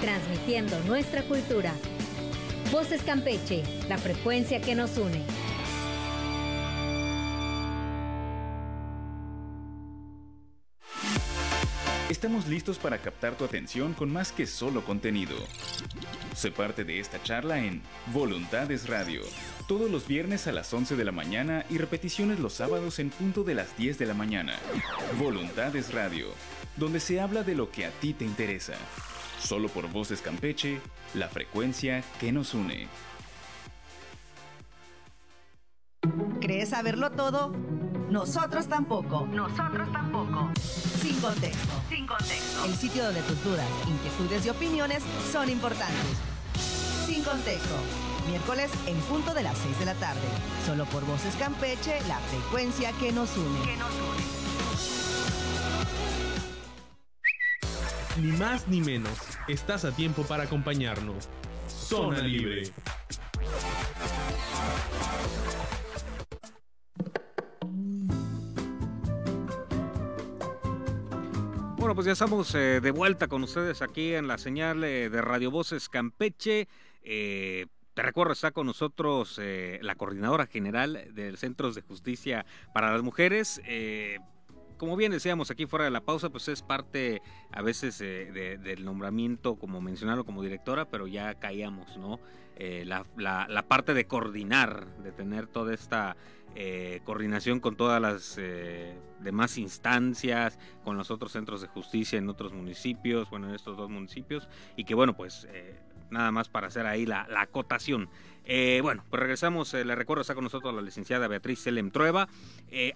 [0.00, 1.74] Transmitiendo nuestra cultura.
[2.70, 5.22] Voces Campeche, la frecuencia que nos une.
[12.12, 15.34] Estamos listos para captar tu atención con más que solo contenido.
[16.34, 17.80] Sé parte de esta charla en
[18.12, 19.22] Voluntades Radio,
[19.66, 23.44] todos los viernes a las 11 de la mañana y repeticiones los sábados en punto
[23.44, 24.58] de las 10 de la mañana.
[25.18, 26.26] Voluntades Radio,
[26.76, 28.74] donde se habla de lo que a ti te interesa.
[29.40, 30.80] Solo por Voces Campeche,
[31.14, 32.88] la frecuencia que nos une.
[36.42, 37.54] ¿Crees saberlo todo?
[38.12, 39.26] Nosotros tampoco.
[39.26, 40.50] Nosotros tampoco.
[41.00, 41.72] Sin contexto.
[41.88, 42.64] Sin contexto.
[42.66, 46.18] El sitio donde tus dudas, inquietudes y opiniones son importantes.
[47.06, 47.74] Sin contexto.
[48.28, 50.20] Miércoles en punto de las 6 de la tarde.
[50.66, 53.60] Solo por Voces Campeche, la frecuencia que nos une.
[53.64, 53.90] Que nos
[58.18, 58.26] une.
[58.26, 61.30] Ni más ni menos, estás a tiempo para acompañarnos.
[61.66, 62.64] Zona Libre.
[71.82, 75.20] Bueno, pues ya estamos eh, de vuelta con ustedes aquí en la señal eh, de
[75.20, 76.68] Radio Voces Campeche.
[77.02, 79.40] Eh, te recuerdo, está con nosotros
[79.80, 83.60] la coordinadora general del Centros de Justicia para las Mujeres.
[84.78, 88.84] Como bien decíamos aquí fuera de la pausa, pues es parte a veces de- del
[88.84, 92.18] nombramiento, como mencionarlo como directora, pero ya caíamos, ¿no?
[93.16, 96.16] La parte de coordinar, de tener toda esta
[96.54, 102.28] eh, coordinación con todas las eh, demás instancias, con los otros centros de justicia en
[102.28, 105.78] otros municipios, bueno, en estos dos municipios, y que bueno, pues eh,
[106.10, 108.10] nada más para hacer ahí la, la acotación.
[108.82, 112.28] Bueno, pues regresamos, le recuerdo, está con nosotros la licenciada Beatriz Selem Trueba.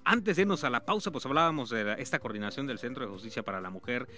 [0.04, 3.44] Antes de irnos a la pausa, pues hablábamos de esta coordinación del Centro de Justicia
[3.44, 4.08] para la Mujer,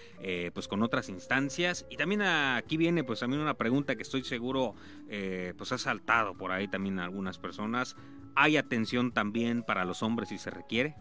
[0.55, 1.85] pues con otras instancias.
[1.90, 4.74] Y también aquí viene, pues también una pregunta que estoy seguro,
[5.07, 7.94] pues ha saltado por ahí también algunas personas.
[8.37, 10.97] ¿Hay atención también para los hombres si se requiere?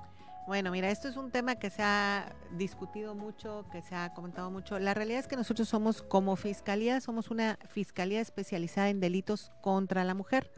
[0.48, 4.50] Bueno, mira, esto es un tema que se ha discutido mucho, que se ha comentado
[4.50, 4.80] mucho.
[4.80, 10.06] La realidad es que nosotros somos, como fiscalía, somos una fiscalía especializada en delitos contra
[10.06, 10.50] la mujer.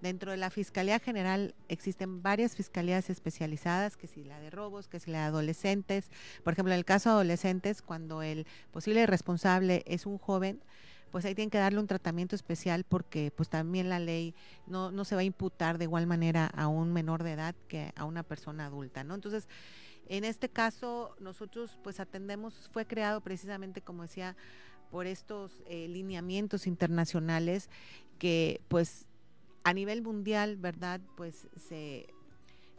[0.00, 5.00] Dentro de la Fiscalía General existen varias fiscalías especializadas, que si la de robos, que
[5.00, 6.12] si la de adolescentes.
[6.44, 10.62] Por ejemplo, en el caso de adolescentes, cuando el posible responsable es un joven,
[11.12, 14.34] pues ahí tienen que darle un tratamiento especial porque pues también la ley
[14.66, 17.92] no, no se va a imputar de igual manera a un menor de edad que
[17.96, 19.14] a una persona adulta, ¿no?
[19.14, 19.46] Entonces,
[20.08, 24.36] en este caso, nosotros pues atendemos, fue creado precisamente, como decía,
[24.90, 27.68] por estos eh, lineamientos internacionales
[28.18, 29.06] que pues
[29.64, 31.02] a nivel mundial, ¿verdad?
[31.16, 32.06] Pues se,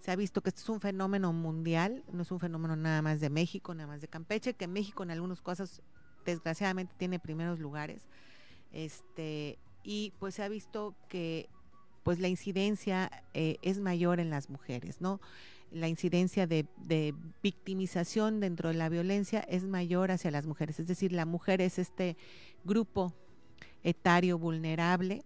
[0.01, 3.19] se ha visto que esto es un fenómeno mundial, no es un fenómeno nada más
[3.19, 5.83] de México, nada más de Campeche, que México en algunas cosas
[6.25, 8.01] desgraciadamente tiene primeros lugares.
[8.71, 11.49] Este, y pues se ha visto que
[12.03, 15.21] pues la incidencia eh, es mayor en las mujeres, ¿no?
[15.71, 20.87] La incidencia de, de victimización dentro de la violencia es mayor hacia las mujeres, es
[20.87, 22.17] decir, la mujer es este
[22.63, 23.13] grupo
[23.83, 25.23] etario vulnerable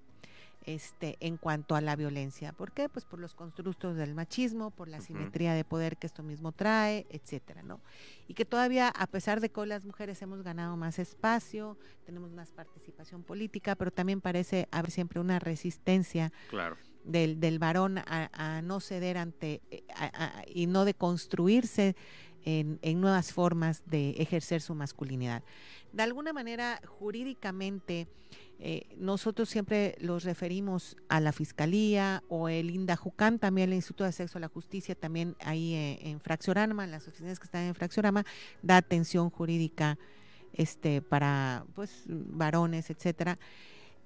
[0.67, 2.51] este, en cuanto a la violencia.
[2.53, 2.89] ¿Por qué?
[2.89, 7.08] Pues por los constructos del machismo, por la simetría de poder que esto mismo trae,
[7.10, 7.80] etcétera, ¿no?
[8.27, 12.32] Y que todavía, a pesar de que hoy las mujeres hemos ganado más espacio, tenemos
[12.34, 16.75] más participación política, pero también parece haber siempre una resistencia Claro.
[17.06, 21.95] del, del varón a, a no ceder ante eh, a- a- y no de construirse
[22.43, 25.43] en, en nuevas formas de ejercer su masculinidad.
[25.93, 28.08] De alguna manera, jurídicamente,
[28.60, 34.10] eh, nosotros siempre los referimos a la Fiscalía o el INDAJUCAM, también el Instituto de
[34.10, 37.76] Acceso a la Justicia, también ahí eh, en Fracciorama, en las oficinas que están en
[37.76, 38.26] Fracciorama,
[38.63, 40.00] da atención jurídica
[40.54, 43.38] este, para pues varones, etcétera.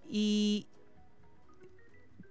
[0.09, 0.67] Y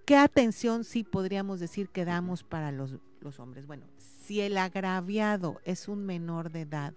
[0.05, 3.67] ¿qué atención sí podríamos decir que damos para los, los hombres?
[3.67, 3.87] Bueno,
[4.31, 6.95] si el agraviado es un menor de edad,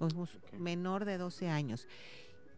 [0.00, 1.88] es menor de 12 años,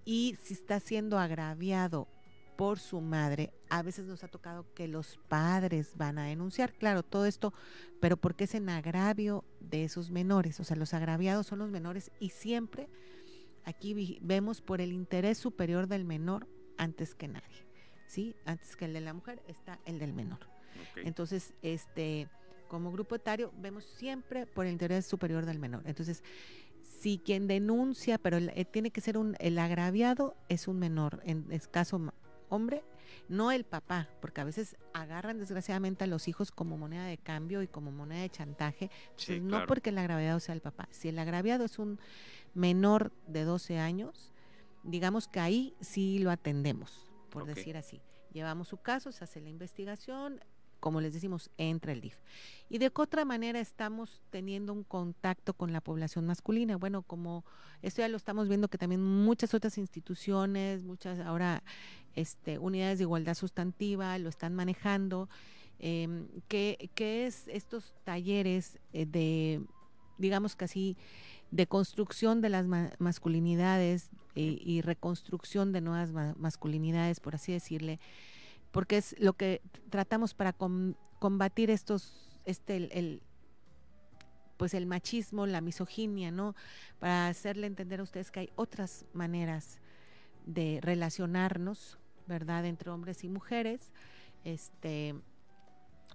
[0.04, 2.08] y si está siendo agraviado
[2.54, 7.02] por su madre, a veces nos ha tocado que los padres van a denunciar, claro,
[7.02, 7.54] todo esto,
[8.02, 12.10] pero porque es en agravio de esos menores, o sea, los agraviados son los menores
[12.20, 12.90] y siempre
[13.64, 17.66] aquí vemos por el interés superior del menor antes que nadie,
[18.06, 18.36] ¿sí?
[18.44, 20.40] Antes que el de la mujer está el del menor.
[20.96, 22.28] Entonces, este,
[22.68, 25.82] como grupo etario, vemos siempre por el interés superior del menor.
[25.86, 26.22] Entonces,
[26.82, 31.20] si quien denuncia, pero el- eh, tiene que ser un, el agraviado es un menor,
[31.24, 32.14] en escaso ma-
[32.48, 32.82] hombre,
[33.28, 37.62] no el papá, porque a veces agarran desgraciadamente a los hijos como moneda de cambio
[37.62, 38.90] y como moneda de chantaje.
[39.16, 39.66] Sí, no claro.
[39.66, 40.88] porque el agraviado sea el papá.
[40.90, 41.98] Si el agraviado es un
[42.54, 44.32] menor de 12 años,
[44.82, 48.00] digamos que ahí sí lo atendemos, por decir así.
[48.32, 50.40] Llevamos su caso, se hace la investigación,
[50.80, 52.16] como les decimos, entra el DIF.
[52.68, 56.76] Y de qué otra manera estamos teniendo un contacto con la población masculina.
[56.76, 57.44] Bueno, como
[57.82, 61.62] esto ya lo estamos viendo que también muchas otras instituciones, muchas ahora
[62.14, 65.28] este, unidades de igualdad sustantiva lo están manejando.
[65.80, 69.62] Eh, que, que es estos talleres eh, de,
[70.18, 70.96] digamos que así,
[71.52, 77.52] de construcción de las ma- masculinidades eh, y reconstrucción de nuevas ma- masculinidades, por así
[77.52, 78.00] decirle,
[78.70, 79.60] porque es lo que
[79.90, 83.22] tratamos para com- combatir estos, este, el, el-
[84.56, 86.54] pues el machismo, la misoginia, ¿no?
[86.98, 89.78] Para hacerle entender a ustedes que hay otras maneras
[90.46, 92.64] de relacionarnos, ¿verdad?
[92.66, 93.92] Entre hombres y mujeres.
[94.44, 95.14] Este,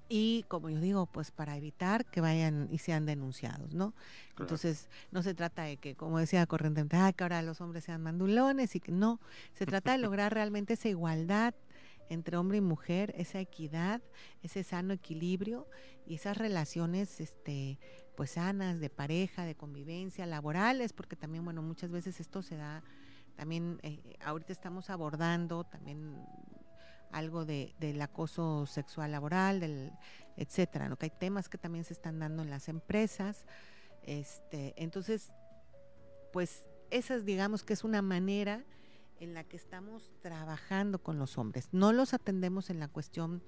[0.10, 3.94] y como yo digo, pues para evitar que vayan y sean denunciados, ¿no?
[4.38, 8.02] Entonces, no se trata de que, como decía corrientemente, ah, que ahora los hombres sean
[8.04, 9.22] mandulones y que no,
[9.54, 11.54] se trata de lograr realmente esa igualdad
[12.14, 14.02] entre hombre y mujer, esa equidad,
[14.42, 15.68] ese sano equilibrio
[16.06, 17.80] y esas relaciones este
[18.16, 22.84] pues sanas de pareja, de convivencia, laborales, porque también bueno, muchas veces esto se da
[23.36, 26.24] también eh, ahorita estamos abordando también
[27.12, 29.92] algo de, del acoso sexual laboral, del
[30.36, 30.98] etcétera, ¿no?
[30.98, 33.46] que hay temas que también se están dando en las empresas.
[34.02, 35.32] Este, entonces,
[36.32, 38.64] pues esa es, digamos que es una manera
[39.24, 41.70] en la que estamos trabajando con los hombres.
[41.72, 43.42] No los atendemos en la cuestión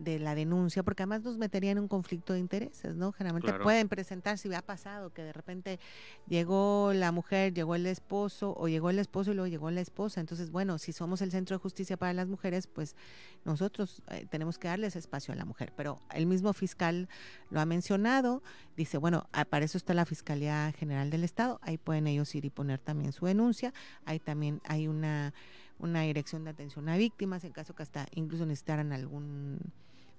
[0.00, 3.12] de la denuncia, porque además nos metería en un conflicto de intereses, ¿no?
[3.12, 5.78] Generalmente pueden presentar, si ha pasado que de repente
[6.26, 10.20] llegó la mujer, llegó el esposo, o llegó el esposo y luego llegó la esposa.
[10.20, 12.96] Entonces, bueno, si somos el centro de justicia para las mujeres, pues
[13.44, 15.72] nosotros eh, tenemos que darles espacio a la mujer.
[15.76, 17.08] Pero el mismo fiscal
[17.50, 18.42] lo ha mencionado,
[18.76, 22.44] dice, bueno, ah, para eso está la Fiscalía General del Estado, ahí pueden ellos ir
[22.46, 23.74] y poner también su denuncia,
[24.06, 25.34] ahí también hay una
[25.80, 29.58] una dirección de atención a víctimas en caso que hasta incluso necesitaran algún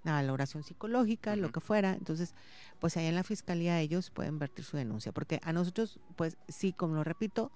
[0.03, 1.93] una valoración psicológica, lo que fuera.
[1.93, 2.33] Entonces,
[2.79, 6.73] pues ahí en la fiscalía ellos pueden vertir su denuncia, porque a nosotros, pues sí,
[6.73, 7.51] como lo repito,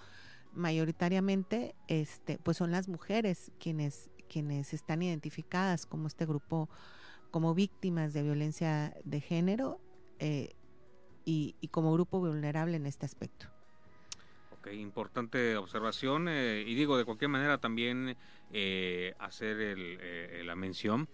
[0.54, 6.70] mayoritariamente, este, pues son las mujeres quienes quienes están identificadas como este grupo,
[7.32, 9.80] como víctimas de violencia de género
[10.20, 10.54] eh,
[11.26, 13.48] y, como grupo vulnerable en este aspecto.
[14.52, 18.16] Ok, importante observación eh, y digo de cualquier manera también
[18.52, 21.10] eh, hacer el, la mención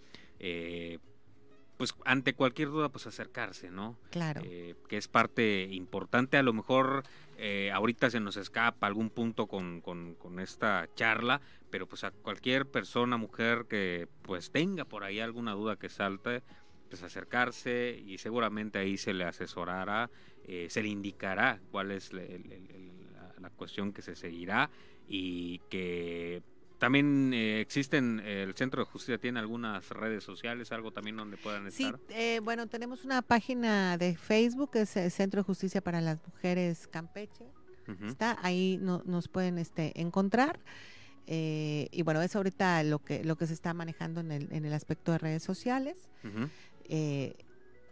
[1.81, 3.97] pues ante cualquier duda, pues acercarse, ¿no?
[4.11, 4.43] Claro.
[4.45, 6.37] Eh, que es parte importante.
[6.37, 7.01] A lo mejor
[7.39, 12.67] eh, ahorita se nos escapa algún punto con, con, esta charla, pero pues a cualquier
[12.67, 16.43] persona, mujer que pues tenga por ahí alguna duda que salte,
[16.87, 20.11] pues acercarse y seguramente ahí se le asesorará,
[20.43, 24.69] eh, se le indicará cuál es la cuestión que se seguirá
[25.07, 26.43] y que
[26.81, 31.67] también eh, existen, el Centro de Justicia tiene algunas redes sociales, algo también donde puedan
[31.67, 31.95] estar.
[31.95, 36.01] Sí, eh, bueno, tenemos una página de Facebook, que es el Centro de Justicia para
[36.01, 37.45] las Mujeres Campeche.
[38.07, 40.59] Está ahí, no, nos pueden este, encontrar.
[41.27, 44.65] Eh, y bueno, es ahorita lo que lo que se está manejando en el, en
[44.65, 46.09] el aspecto de redes sociales.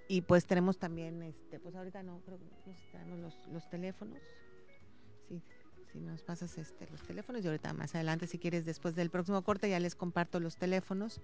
[0.07, 4.17] y pues tenemos también, este, pues ahorita no, creo que tenemos los, los teléfonos.
[5.27, 5.43] Sí,
[5.91, 9.41] si nos pasas este, los teléfonos y ahorita más adelante si quieres después del próximo
[9.41, 11.21] corte ya les comparto los teléfonos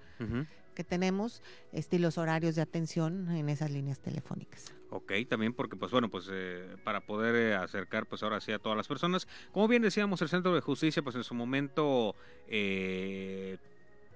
[0.74, 1.42] que tenemos
[1.72, 4.74] este, y los horarios de atención en esas líneas telefónicas.
[4.90, 8.60] Ok, también porque pues bueno, pues eh, para poder eh, acercar pues ahora sí a
[8.60, 9.28] todas las personas.
[9.52, 12.16] Como bien decíamos, el Centro de Justicia pues en su momento...
[12.48, 13.58] Eh,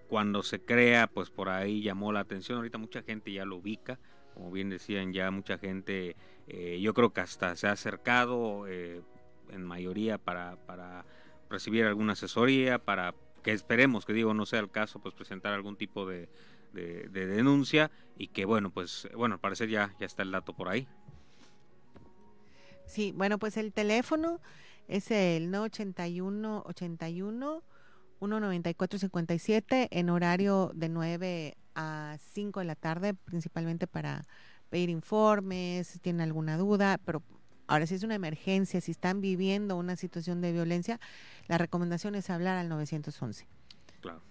[0.07, 2.57] cuando se crea, pues por ahí llamó la atención.
[2.57, 3.99] Ahorita mucha gente ya lo ubica,
[4.33, 6.15] como bien decían, ya mucha gente,
[6.47, 8.65] yo creo que hasta se ha acercado,
[9.51, 11.05] en mayoría para, para
[11.49, 15.75] recibir alguna asesoría, para que esperemos que digo no sea el caso, pues presentar algún
[15.75, 16.29] tipo de,
[16.73, 20.69] de, denuncia y que bueno, pues bueno, al parecer ya, ya está el dato por
[20.69, 20.87] ahí.
[22.85, 24.41] Sí, bueno, pues el teléfono
[24.87, 27.63] es el 981 81
[28.19, 34.25] 194 57 en horario de 9 a 5 de la tarde, principalmente para
[34.69, 37.23] pedir informes, si tienen alguna duda, pero
[37.69, 40.99] Ahora, si es una emergencia, si están viviendo una situación de violencia,
[41.47, 43.45] la recomendación es hablar al 911.
[44.01, 44.23] Claro.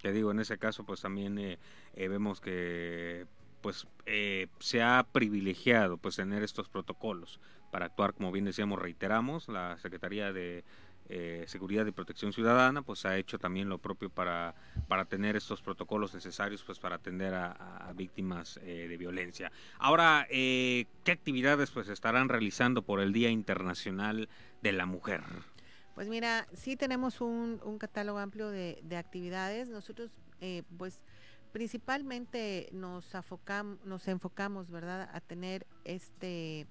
[0.00, 1.58] Te digo, en ese caso, pues también eh,
[1.94, 3.26] eh, vemos que
[3.60, 7.38] pues eh, se ha privilegiado pues tener estos protocolos
[7.70, 10.64] para actuar, como bien decíamos, reiteramos, la Secretaría de
[11.08, 14.54] eh, Seguridad y Protección Ciudadana, pues ha hecho también lo propio para,
[14.88, 19.52] para tener estos protocolos necesarios pues para atender a, víctimas eh, de violencia.
[19.78, 24.28] Ahora, eh, ¿qué actividades pues estarán realizando por el Día Internacional
[24.62, 25.22] de la Mujer?
[25.94, 29.68] Pues mira, sí tenemos un, un catálogo amplio de, de actividades.
[29.68, 30.10] Nosotros,
[30.76, 31.00] pues
[31.52, 33.06] principalmente nos,
[33.84, 36.66] nos enfocamos, ¿verdad?, a tener este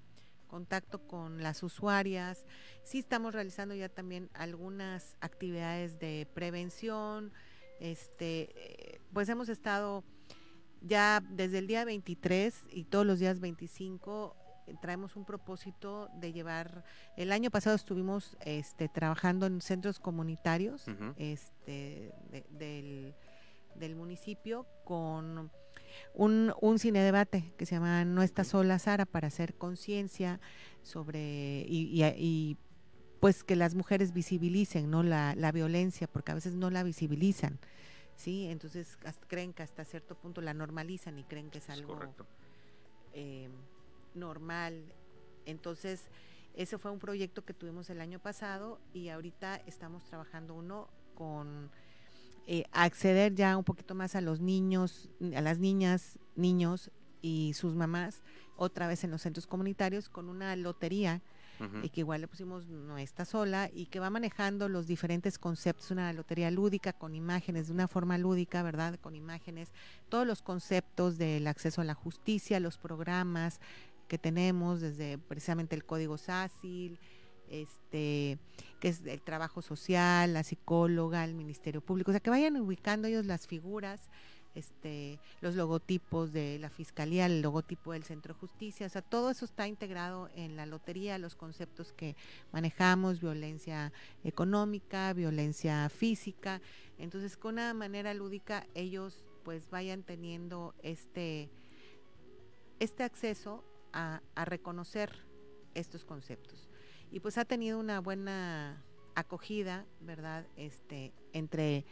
[0.46, 2.46] contacto con las usuarias.
[2.82, 7.32] Sí estamos realizando ya también algunas actividades de prevención.
[7.80, 10.04] Este, eh, pues hemos estado
[10.80, 14.36] ya desde el día 23 y todos los días 25
[14.66, 16.84] eh, traemos un propósito de llevar
[17.16, 20.84] el año pasado estuvimos este trabajando en centros comunitarios
[21.16, 22.12] este
[22.50, 23.14] del
[23.78, 25.50] del municipio con
[26.14, 30.40] un, un cine debate que se llama No está sola Sara para hacer conciencia
[30.82, 32.56] sobre y, y- y,
[33.20, 37.58] pues que las mujeres visibilicen no la, la violencia porque a veces no la visibilizan
[38.14, 41.70] sí entonces hasta- creen que hasta cierto punto la normalizan y creen que es Es
[41.70, 41.98] algo
[43.12, 43.48] eh,
[44.14, 44.82] normal.
[45.46, 46.08] Entonces,
[46.54, 51.70] ese fue un proyecto que tuvimos el año pasado y ahorita estamos trabajando uno con
[52.46, 56.90] eh, acceder ya un poquito más a los niños, a las niñas, niños
[57.20, 58.22] y sus mamás,
[58.56, 61.22] otra vez en los centros comunitarios, con una lotería
[61.82, 65.90] y que igual le pusimos no está sola y que va manejando los diferentes conceptos,
[65.90, 68.98] una lotería lúdica con imágenes, de una forma lúdica, ¿verdad?
[69.00, 69.72] Con imágenes,
[70.08, 73.60] todos los conceptos del acceso a la justicia, los programas
[74.06, 76.98] que tenemos, desde precisamente el código SACIL,
[77.50, 78.38] este,
[78.80, 83.08] que es el trabajo social, la psicóloga, el Ministerio Público, o sea, que vayan ubicando
[83.08, 84.10] ellos las figuras,
[84.54, 89.30] este, los logotipos de la Fiscalía, el logotipo del Centro de Justicia, o sea, todo
[89.30, 92.16] eso está integrado en la lotería, los conceptos que
[92.52, 93.92] manejamos, violencia
[94.24, 96.62] económica, violencia física,
[96.98, 101.50] entonces con una manera lúdica ellos pues vayan teniendo este,
[102.80, 105.24] este acceso a, a reconocer
[105.74, 106.68] estos conceptos.
[107.10, 108.82] Y pues ha tenido una buena
[109.14, 110.46] acogida, ¿verdad?
[110.56, 111.84] Este, entre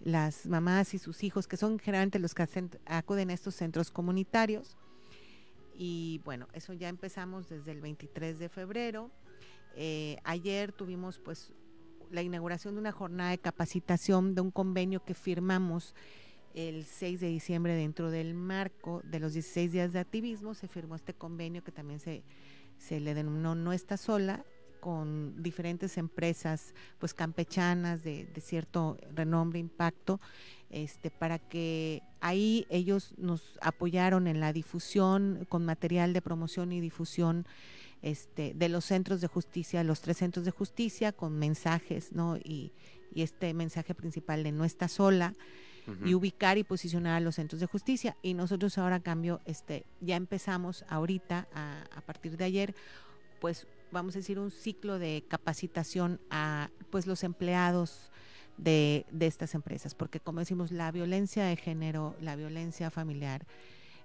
[0.00, 2.46] las mamás y sus hijos, que son generalmente los que
[2.86, 4.76] acuden a estos centros comunitarios.
[5.74, 9.10] Y bueno, eso ya empezamos desde el 23 de febrero.
[9.74, 11.52] Eh, ayer tuvimos pues
[12.10, 15.94] la inauguración de una jornada de capacitación de un convenio que firmamos
[16.54, 20.54] el 6 de diciembre dentro del marco de los 16 días de activismo.
[20.54, 22.22] Se firmó este convenio que también se,
[22.78, 24.44] se le denominó No está sola
[24.80, 30.20] con diferentes empresas pues campechanas de, de cierto renombre, impacto,
[30.70, 36.80] este, para que ahí ellos nos apoyaron en la difusión con material de promoción y
[36.80, 37.46] difusión
[38.02, 42.36] este, de los centros de justicia, los tres centros de justicia, con mensajes, ¿no?
[42.38, 42.72] Y,
[43.14, 45.34] y este mensaje principal de no está sola,
[46.04, 48.16] y ubicar y posicionar a los centros de justicia.
[48.22, 52.74] Y nosotros ahora, a cambio, este, ya empezamos ahorita, a, a partir de ayer,
[53.40, 58.10] pues vamos a decir, un ciclo de capacitación a pues los empleados
[58.56, 63.46] de, de estas empresas, porque como decimos, la violencia de género, la violencia familiar,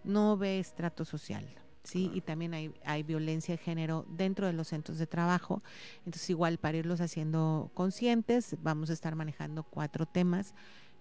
[0.04, 1.48] no ve estrato social.
[1.84, 5.62] Sí, y también hay, hay violencia de género dentro de los centros de trabajo.
[6.00, 10.54] Entonces, igual para irlos haciendo conscientes, vamos a estar manejando cuatro temas.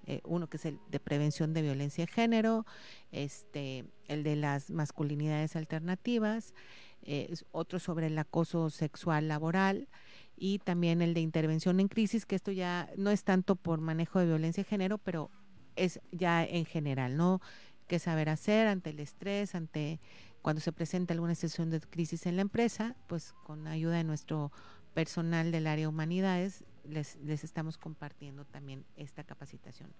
[0.06, 2.64] Eh, uno que es el de prevención de violencia de género,
[3.10, 6.54] este, el de las masculinidades alternativas,
[7.02, 9.88] eh, otro sobre el acoso sexual laboral
[10.36, 14.20] y también el de intervención en crisis, que esto ya no es tanto por manejo
[14.20, 15.30] de violencia de género, pero
[15.74, 17.40] es ya en general, ¿no?
[17.88, 20.00] ¿Qué saber hacer ante el estrés, ante
[20.42, 22.96] cuando se presenta alguna situación de crisis en la empresa?
[23.08, 24.52] Pues con ayuda de nuestro
[24.94, 29.90] personal del área humanidades les, les estamos compartiendo también esta capacitación.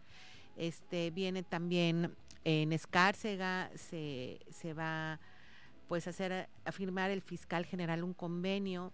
[0.57, 2.14] Este viene también
[2.45, 5.20] en Escárcega, se, se va
[5.89, 8.93] pues hacer a firmar el fiscal general un convenio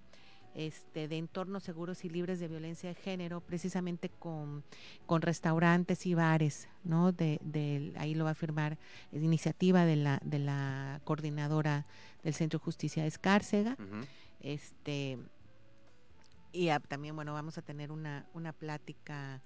[0.55, 4.63] este, de entornos seguros y libres de violencia de género, precisamente con,
[5.07, 7.13] con restaurantes y bares, ¿no?
[7.13, 8.77] De, de- ahí lo va a firmar,
[9.13, 11.87] es iniciativa de la, de la coordinadora
[12.23, 13.77] del Centro de Justicia de Escárcega.
[14.41, 15.19] Este,
[16.53, 19.43] y también, bueno, vamos a tener una, una plática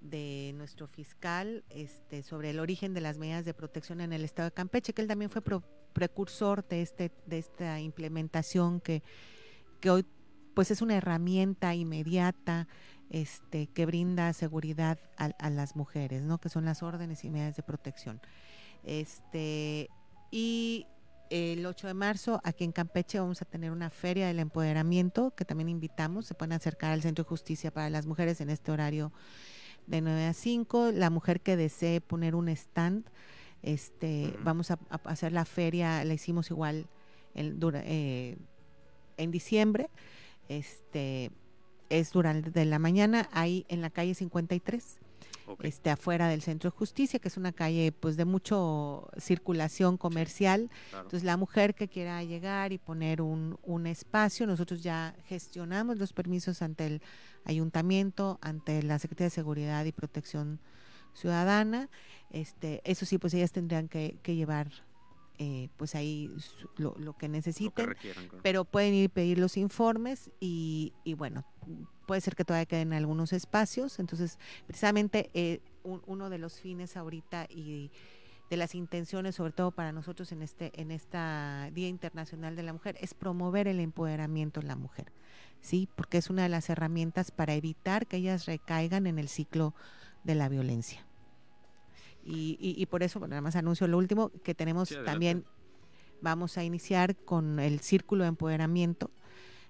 [0.00, 4.48] de nuestro fiscal este, sobre el origen de las medidas de protección en el estado
[4.48, 5.62] de Campeche, que él también fue pro-
[5.92, 9.02] precursor de, este, de esta implementación que,
[9.80, 10.06] que hoy
[10.54, 12.66] pues es una herramienta inmediata
[13.10, 16.38] este, que brinda seguridad a, a las mujeres, ¿no?
[16.38, 18.20] que son las órdenes y medidas de protección.
[18.84, 19.90] Este,
[20.30, 20.86] y
[21.30, 25.44] el 8 de marzo aquí en Campeche vamos a tener una feria del empoderamiento que
[25.44, 29.12] también invitamos, se pueden acercar al Centro de Justicia para las Mujeres en este horario
[29.86, 30.90] de 9 a 5.
[30.92, 33.04] La mujer que desee poner un stand,
[33.62, 36.86] este, vamos a, a hacer la feria, la hicimos igual
[37.34, 38.36] en, dura- eh,
[39.16, 39.88] en diciembre,
[40.48, 41.30] este,
[41.90, 44.98] es durante la mañana, ahí en la calle 53
[45.60, 50.70] Este afuera del centro de justicia que es una calle pues de mucho circulación comercial
[50.90, 51.04] Claro.
[51.06, 56.12] entonces la mujer que quiera llegar y poner un, un espacio nosotros ya gestionamos los
[56.12, 57.02] permisos ante el
[57.44, 60.60] ayuntamiento ante la secretaría de seguridad y protección
[61.14, 61.88] ciudadana
[62.30, 64.70] este eso sí pues ellas tendrían que, que llevar
[65.38, 66.30] eh, pues ahí
[66.76, 68.42] lo, lo que Lo que necesiten requieran, claro.
[68.42, 71.44] pero pueden ir pedir los informes y, y bueno,
[72.06, 77.46] puede ser que todavía queden algunos espacios, entonces precisamente eh, uno de los fines ahorita
[77.48, 77.90] y
[78.50, 82.72] de las intenciones, sobre todo para nosotros en este en esta Día Internacional de la
[82.72, 85.12] Mujer, es promover el empoderamiento de la mujer,
[85.60, 89.74] sí, porque es una de las herramientas para evitar que ellas recaigan en el ciclo
[90.24, 91.06] de la violencia.
[92.22, 95.44] Y, y, por eso, bueno, nada más anuncio lo último, que tenemos también,
[96.20, 99.10] vamos a iniciar con el círculo de empoderamiento.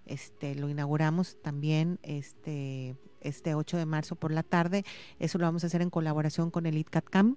[0.07, 4.85] Este, lo inauguramos también este, este 8 de marzo por la tarde.
[5.19, 7.37] Eso lo vamos a hacer en colaboración con el ITCATCAM.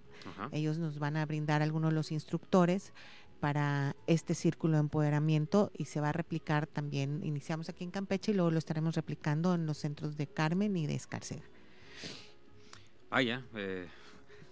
[0.52, 2.94] Ellos nos van a brindar algunos de los instructores
[3.40, 8.32] para este círculo de empoderamiento y se va a replicar también, iniciamos aquí en Campeche
[8.32, 11.44] y luego lo estaremos replicando en los centros de Carmen y de Escárcega.
[13.10, 13.86] Ah, ya, eh,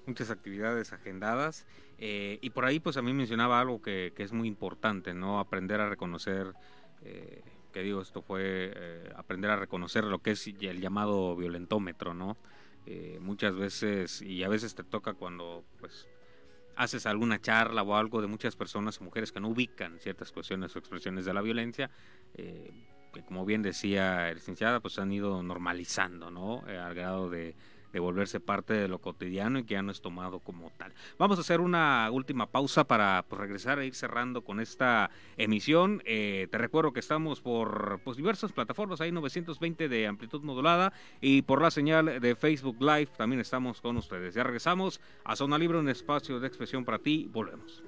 [0.06, 1.66] muchas actividades agendadas.
[1.98, 5.40] Eh, y por ahí, pues a mí mencionaba algo que, es muy importante, ¿no?
[5.40, 6.54] Aprender a reconocer,
[7.04, 12.14] eh, que digo, esto fue eh, aprender a reconocer lo que es el llamado violentómetro,
[12.14, 12.38] ¿no?
[13.22, 16.10] muchas veces, y a veces te toca cuando, pues,
[16.76, 20.80] haces alguna charla o algo de muchas personas mujeres que no ubican ciertas cuestiones o
[20.80, 21.92] expresiones de la violencia,
[22.34, 26.64] que como bien decía el licenciada, pues han ido normalizando, ¿no?
[26.66, 27.56] al grado de
[27.92, 30.94] de volverse parte de lo cotidiano y que ya no es tomado como tal.
[31.18, 36.02] Vamos a hacer una última pausa para pues, regresar a ir cerrando con esta emisión.
[36.06, 41.42] Eh, te recuerdo que estamos por pues, diversas plataformas, hay 920 de amplitud modulada y
[41.44, 44.34] por la señal de Facebook Live también estamos con ustedes.
[44.34, 47.30] Ya regresamos a Zona Libre, un espacio de expresión para ti.
[47.32, 47.84] Volvemos.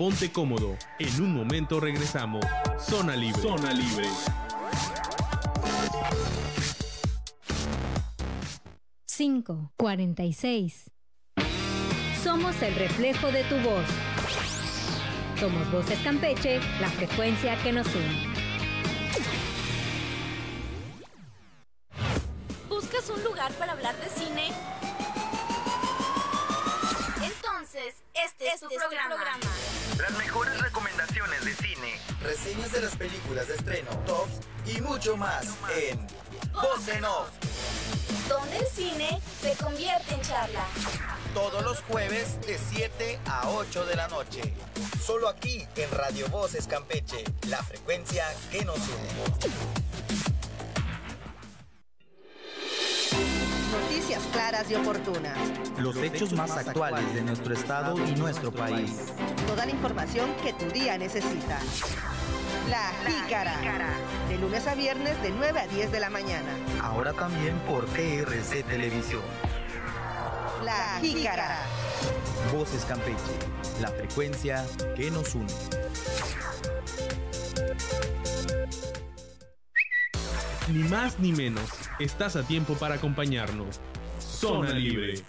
[0.00, 0.78] Ponte cómodo.
[0.98, 2.42] En un momento regresamos.
[2.78, 3.42] Zona Libre.
[3.42, 4.08] Zona Libre.
[9.04, 10.90] Cinco, cuarenta y seis.
[12.24, 13.84] Somos el reflejo de tu voz.
[15.38, 18.29] Somos Voces Campeche, la frecuencia que nos une.
[28.52, 29.16] Este, es, tu programa.
[29.98, 35.46] Las mejores recomendaciones de cine, reseñas de las películas de estreno, tops y mucho más
[35.76, 36.06] en
[36.52, 37.28] Voz en Off.
[38.28, 40.64] Donde el cine se convierte en charla.
[41.34, 44.54] Todos los jueves de 7 a 8 de la noche.
[45.04, 50.29] Solo aquí en Radio Voces Campeche, la frecuencia que nos une.
[54.10, 55.38] Noticias claras y oportunas.
[55.78, 59.12] Los hechos más actuales de nuestro estado y nuestro país.
[59.46, 61.60] Toda la información que tu día necesita.
[62.68, 63.54] La Jícara.
[64.28, 66.48] De lunes a viernes de 9 a 10 de la mañana.
[66.82, 69.22] Ahora también por TRC Televisión.
[70.64, 71.58] La Jícara.
[72.52, 73.14] Voces Campeche.
[73.80, 75.46] La frecuencia que nos une.
[80.68, 81.70] Ni más ni menos.
[82.00, 83.78] Estás a tiempo para acompañarnos.
[84.40, 85.22] Zona Libre.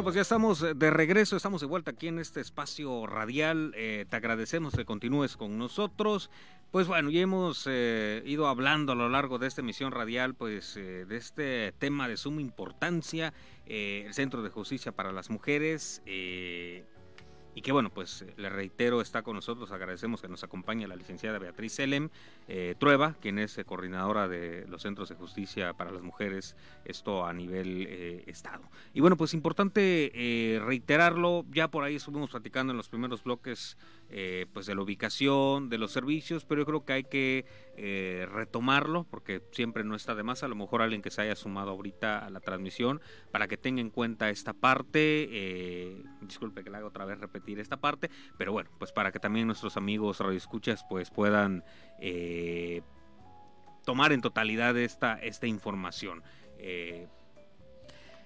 [0.00, 3.74] Bueno, pues ya estamos de regreso, estamos de vuelta aquí en este espacio radial.
[3.76, 6.30] Eh, te agradecemos que continúes con nosotros.
[6.70, 10.74] Pues bueno, ya hemos eh, ido hablando a lo largo de esta emisión radial, pues
[10.78, 13.34] eh, de este tema de suma importancia,
[13.66, 16.00] eh, el Centro de Justicia para las Mujeres.
[17.60, 21.38] Y que bueno, pues le reitero, está con nosotros, agradecemos que nos acompañe la licenciada
[21.38, 22.08] Beatriz Selem
[22.78, 26.56] Trueba, quien es coordinadora de los Centros de Justicia para las Mujeres,
[26.86, 27.86] esto a nivel
[28.26, 28.62] Estado.
[28.94, 33.76] Y bueno, pues importante reiterarlo, ya por ahí estuvimos platicando en los primeros bloques
[34.12, 37.44] eh, pues de la ubicación, de los servicios, pero yo creo que hay que
[37.76, 40.42] eh, retomarlo porque siempre no está de más.
[40.42, 43.00] A lo mejor alguien que se haya sumado ahorita a la transmisión
[43.30, 45.28] para que tenga en cuenta esta parte.
[45.30, 49.20] Eh, disculpe que le haga otra vez repetir esta parte, pero bueno, pues para que
[49.20, 51.62] también nuestros amigos radioescuchas pues puedan
[53.84, 56.22] tomar en totalidad esta, esta información.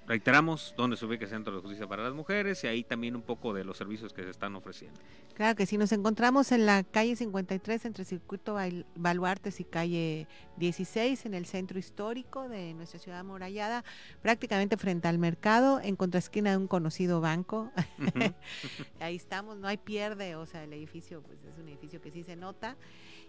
[0.07, 3.23] Reiteramos dónde se ubica el Centro de Justicia para las Mujeres y ahí también un
[3.23, 5.01] poco de los servicios que se están ofreciendo.
[5.35, 8.57] Claro que sí, nos encontramos en la calle 53 entre Circuito
[8.97, 10.29] Baluartes y calle
[10.59, 13.83] 16 en el centro histórico de nuestra ciudad amurallada,
[14.21, 17.73] prácticamente frente al mercado, en contraesquina de un conocido banco.
[19.01, 22.23] ahí estamos, no hay pierde, o sea, el edificio pues es un edificio que sí
[22.23, 22.77] se nota.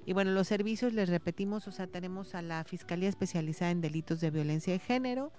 [0.06, 4.20] Y bueno, los servicios les repetimos, o sea, tenemos a la Fiscalía Especializada en Delitos
[4.20, 5.32] de Violencia de Género,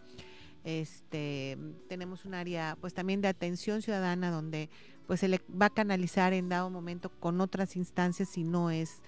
[0.66, 1.56] este,
[1.88, 4.68] tenemos un área pues también de atención ciudadana donde
[5.06, 9.00] pues se le va a canalizar en dado momento con otras instancias si no es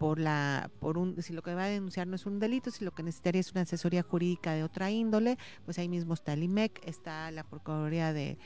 [0.00, 2.84] por la por un si lo que va a denunciar no es un delito si
[2.84, 6.42] lo que necesitaría es una asesoría jurídica de otra índole pues ahí mismo está el
[6.42, 8.36] IMEC está la procuraduría de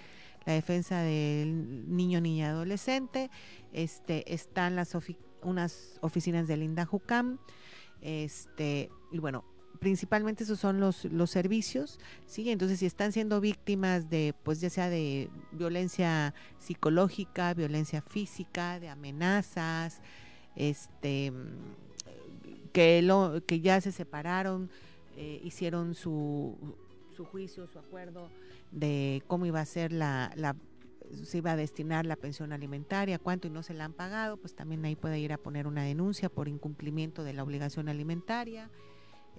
[0.44, 3.30] la defensa del niño niña adolescente
[3.72, 4.94] este están las
[5.40, 7.38] unas oficinas del INDAJUCAM
[8.02, 12.50] este y bueno principalmente esos son los, los servicios, ¿sí?
[12.50, 18.88] Entonces, si están siendo víctimas de, pues ya sea de violencia psicológica, violencia física, de
[18.88, 20.00] amenazas,
[20.56, 21.32] este,
[22.72, 24.70] que, lo, que ya se separaron,
[25.16, 26.56] eh, hicieron su,
[27.16, 28.28] su juicio, su acuerdo
[28.70, 30.56] de cómo iba a ser la, la
[31.24, 34.54] se iba a destinar la pensión alimentaria, cuánto y no se la han pagado, pues
[34.54, 38.70] también ahí puede ir a poner una denuncia por incumplimiento de la obligación alimentaria.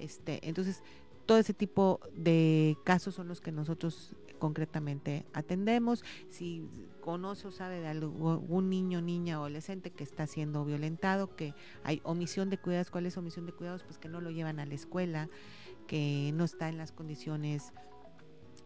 [0.02, 0.84] Este, entonces,
[1.26, 6.04] todo ese tipo de casos son los que nosotros concretamente atendemos.
[6.30, 6.68] Si
[7.00, 12.02] conoce o sabe de algún niño, niña o adolescente que está siendo violentado, que hay
[12.04, 13.84] omisión de cuidados, ¿cuál es omisión de cuidados?
[13.84, 15.30] Pues que no lo llevan a la escuela,
[15.88, 17.72] que no está en las condiciones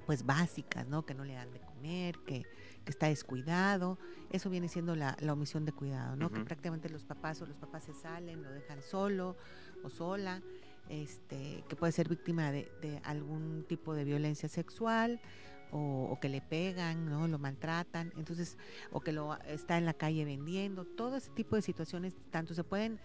[0.05, 1.05] pues básicas, ¿no?
[1.05, 2.45] Que no le dan de comer, que,
[2.86, 3.99] que está descuidado.
[4.29, 6.31] Eso viene siendo la, la omisión de cuidado, ¿no?
[6.31, 9.36] Que prácticamente los papás o los papás se salen, lo dejan solo
[9.83, 10.41] o sola
[10.89, 12.69] este, que puede ser víctima de,
[13.03, 15.19] algún tipo de violencia sexual
[15.71, 17.27] o, que le pegan, ¿no?
[17.27, 18.57] lo maltratan, entonces,
[18.91, 22.63] o que lo está en la calle vendiendo, todo ese tipo de situaciones, tanto se
[22.63, 22.99] pueden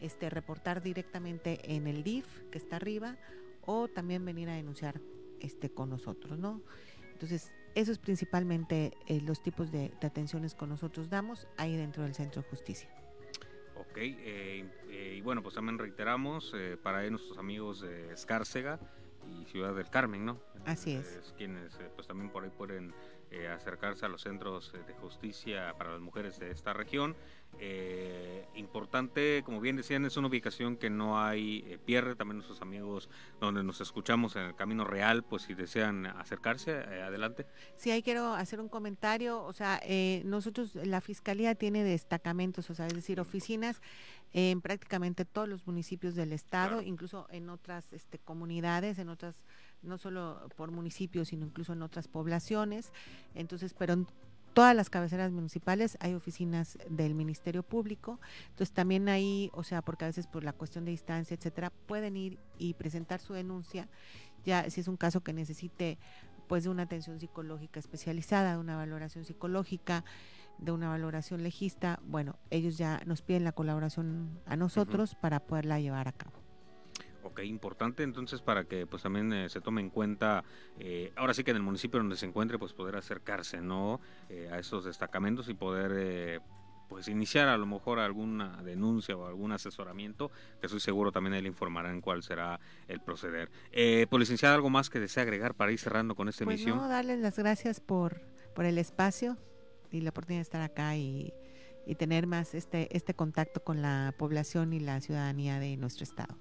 [0.00, 3.16] este, reportar directamente en el DIF que está arriba,
[3.64, 5.00] o también venir a denunciar
[5.40, 6.62] este, con nosotros, ¿no?
[7.12, 12.02] Entonces, eso es principalmente eh, los tipos de, de atenciones que nosotros damos ahí dentro
[12.02, 12.88] del Centro de Justicia.
[13.96, 18.78] Ok, eh, eh, y bueno, pues también reiteramos eh, para nuestros amigos de Escárcega
[19.26, 20.38] y Ciudad del Carmen, ¿no?
[20.66, 21.32] Así es.
[21.38, 22.92] quienes pues también por ahí pueden
[23.52, 27.16] acercarse a los centros de justicia para las mujeres de esta región
[27.58, 32.14] eh, importante, como bien decían, es una ubicación que no hay eh, pierde.
[32.14, 33.08] También nuestros amigos
[33.40, 37.46] donde nos escuchamos en el Camino Real, pues si desean acercarse, eh, adelante.
[37.76, 39.42] Sí, ahí quiero hacer un comentario.
[39.42, 39.80] O sea,
[40.24, 43.80] nosotros, la Fiscalía tiene destacamentos, o sea, es decir, oficinas
[44.34, 49.34] en prácticamente todos los municipios del estado, incluso en otras este, comunidades, en otras
[49.82, 52.92] no solo por municipios, sino incluso en otras poblaciones.
[53.34, 54.06] Entonces, pero
[54.56, 58.18] todas las cabeceras municipales hay oficinas del Ministerio Público,
[58.48, 62.16] entonces también ahí, o sea, porque a veces por la cuestión de distancia, etcétera, pueden
[62.16, 63.86] ir y presentar su denuncia,
[64.46, 65.98] ya si es un caso que necesite
[66.46, 70.04] pues de una atención psicológica especializada, de una valoración psicológica,
[70.56, 75.80] de una valoración legista, bueno, ellos ya nos piden la colaboración a nosotros para poderla
[75.80, 76.45] llevar a cabo.
[77.26, 80.44] Ok, importante entonces para que pues también eh, se tome en cuenta,
[80.78, 84.00] eh, ahora sí que en el municipio donde se encuentre, pues poder acercarse, ¿no?
[84.28, 86.40] Eh, a esos destacamentos y poder
[86.88, 91.46] pues iniciar a lo mejor alguna denuncia o algún asesoramiento, que estoy seguro también él
[91.46, 93.50] informará en cuál será el proceder.
[93.72, 96.78] Eh, pues licenciada, ¿algo más que desea agregar para ir cerrando con esta pues emisión?
[96.78, 98.20] No, darles las gracias por,
[98.54, 99.36] por el espacio
[99.90, 101.34] y la oportunidad de estar acá y,
[101.86, 106.38] y tener más este, este contacto con la población y la ciudadanía de nuestro estado.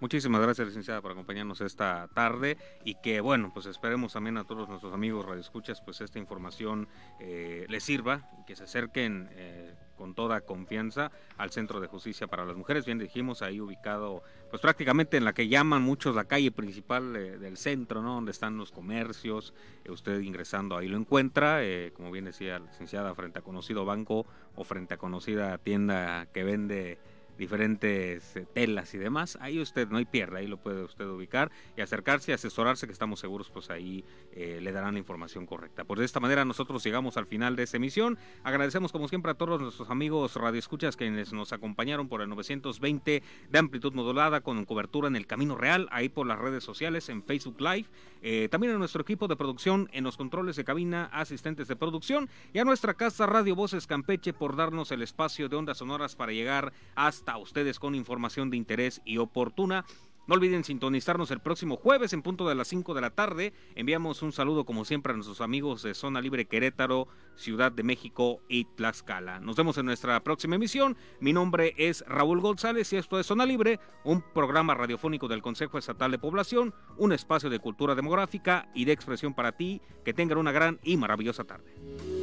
[0.00, 4.68] Muchísimas gracias, licenciada, por acompañarnos esta tarde y que, bueno, pues esperemos también a todos
[4.68, 6.86] nuestros amigos radioescuchas, pues esta información
[7.18, 12.28] eh, les sirva y que se acerquen eh, con toda confianza al Centro de Justicia
[12.28, 12.86] para las Mujeres.
[12.86, 17.36] Bien dijimos, ahí ubicado, pues prácticamente en la que llaman muchos la calle principal eh,
[17.36, 18.14] del centro, ¿no?
[18.14, 19.52] Donde están los comercios.
[19.88, 21.60] usted ingresando ahí lo encuentra,
[21.92, 26.44] como bien decía la licenciada, frente a conocido banco o frente a conocida tienda que
[26.44, 26.98] vende
[27.38, 31.50] diferentes eh, telas y demás, ahí usted no hay pierde, ahí lo puede usted ubicar
[31.76, 35.84] y acercarse y asesorarse que estamos seguros pues ahí eh, le darán la información correcta.
[35.84, 38.18] Pues de esta manera nosotros llegamos al final de esta emisión.
[38.42, 43.58] Agradecemos como siempre a todos nuestros amigos radioescuchas quienes nos acompañaron por el 920 de
[43.58, 47.60] amplitud modulada con cobertura en el Camino Real, ahí por las redes sociales en Facebook
[47.60, 47.86] Live,
[48.22, 52.28] eh, también a nuestro equipo de producción en los controles de cabina, asistentes de producción
[52.52, 56.32] y a nuestra casa Radio Voces Campeche por darnos el espacio de ondas sonoras para
[56.32, 59.84] llegar hasta a ustedes con información de interés y oportuna.
[60.28, 63.54] No olviden sintonizarnos el próximo jueves en punto de las 5 de la tarde.
[63.74, 68.42] Enviamos un saludo como siempre a nuestros amigos de Zona Libre Querétaro, Ciudad de México
[68.46, 69.40] y Tlaxcala.
[69.40, 70.98] Nos vemos en nuestra próxima emisión.
[71.18, 75.78] Mi nombre es Raúl González y esto es Zona Libre, un programa radiofónico del Consejo
[75.78, 79.80] Estatal de Población, un espacio de cultura demográfica y de expresión para ti.
[80.04, 82.17] Que tengan una gran y maravillosa tarde.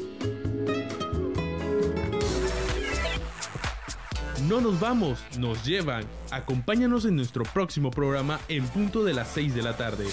[4.48, 6.04] No nos vamos, nos llevan.
[6.30, 10.06] Acompáñanos en nuestro próximo programa en punto de las 6 de la tarde.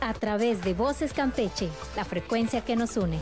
[0.00, 3.18] A través de Voces Campeche, la frecuencia que nos une.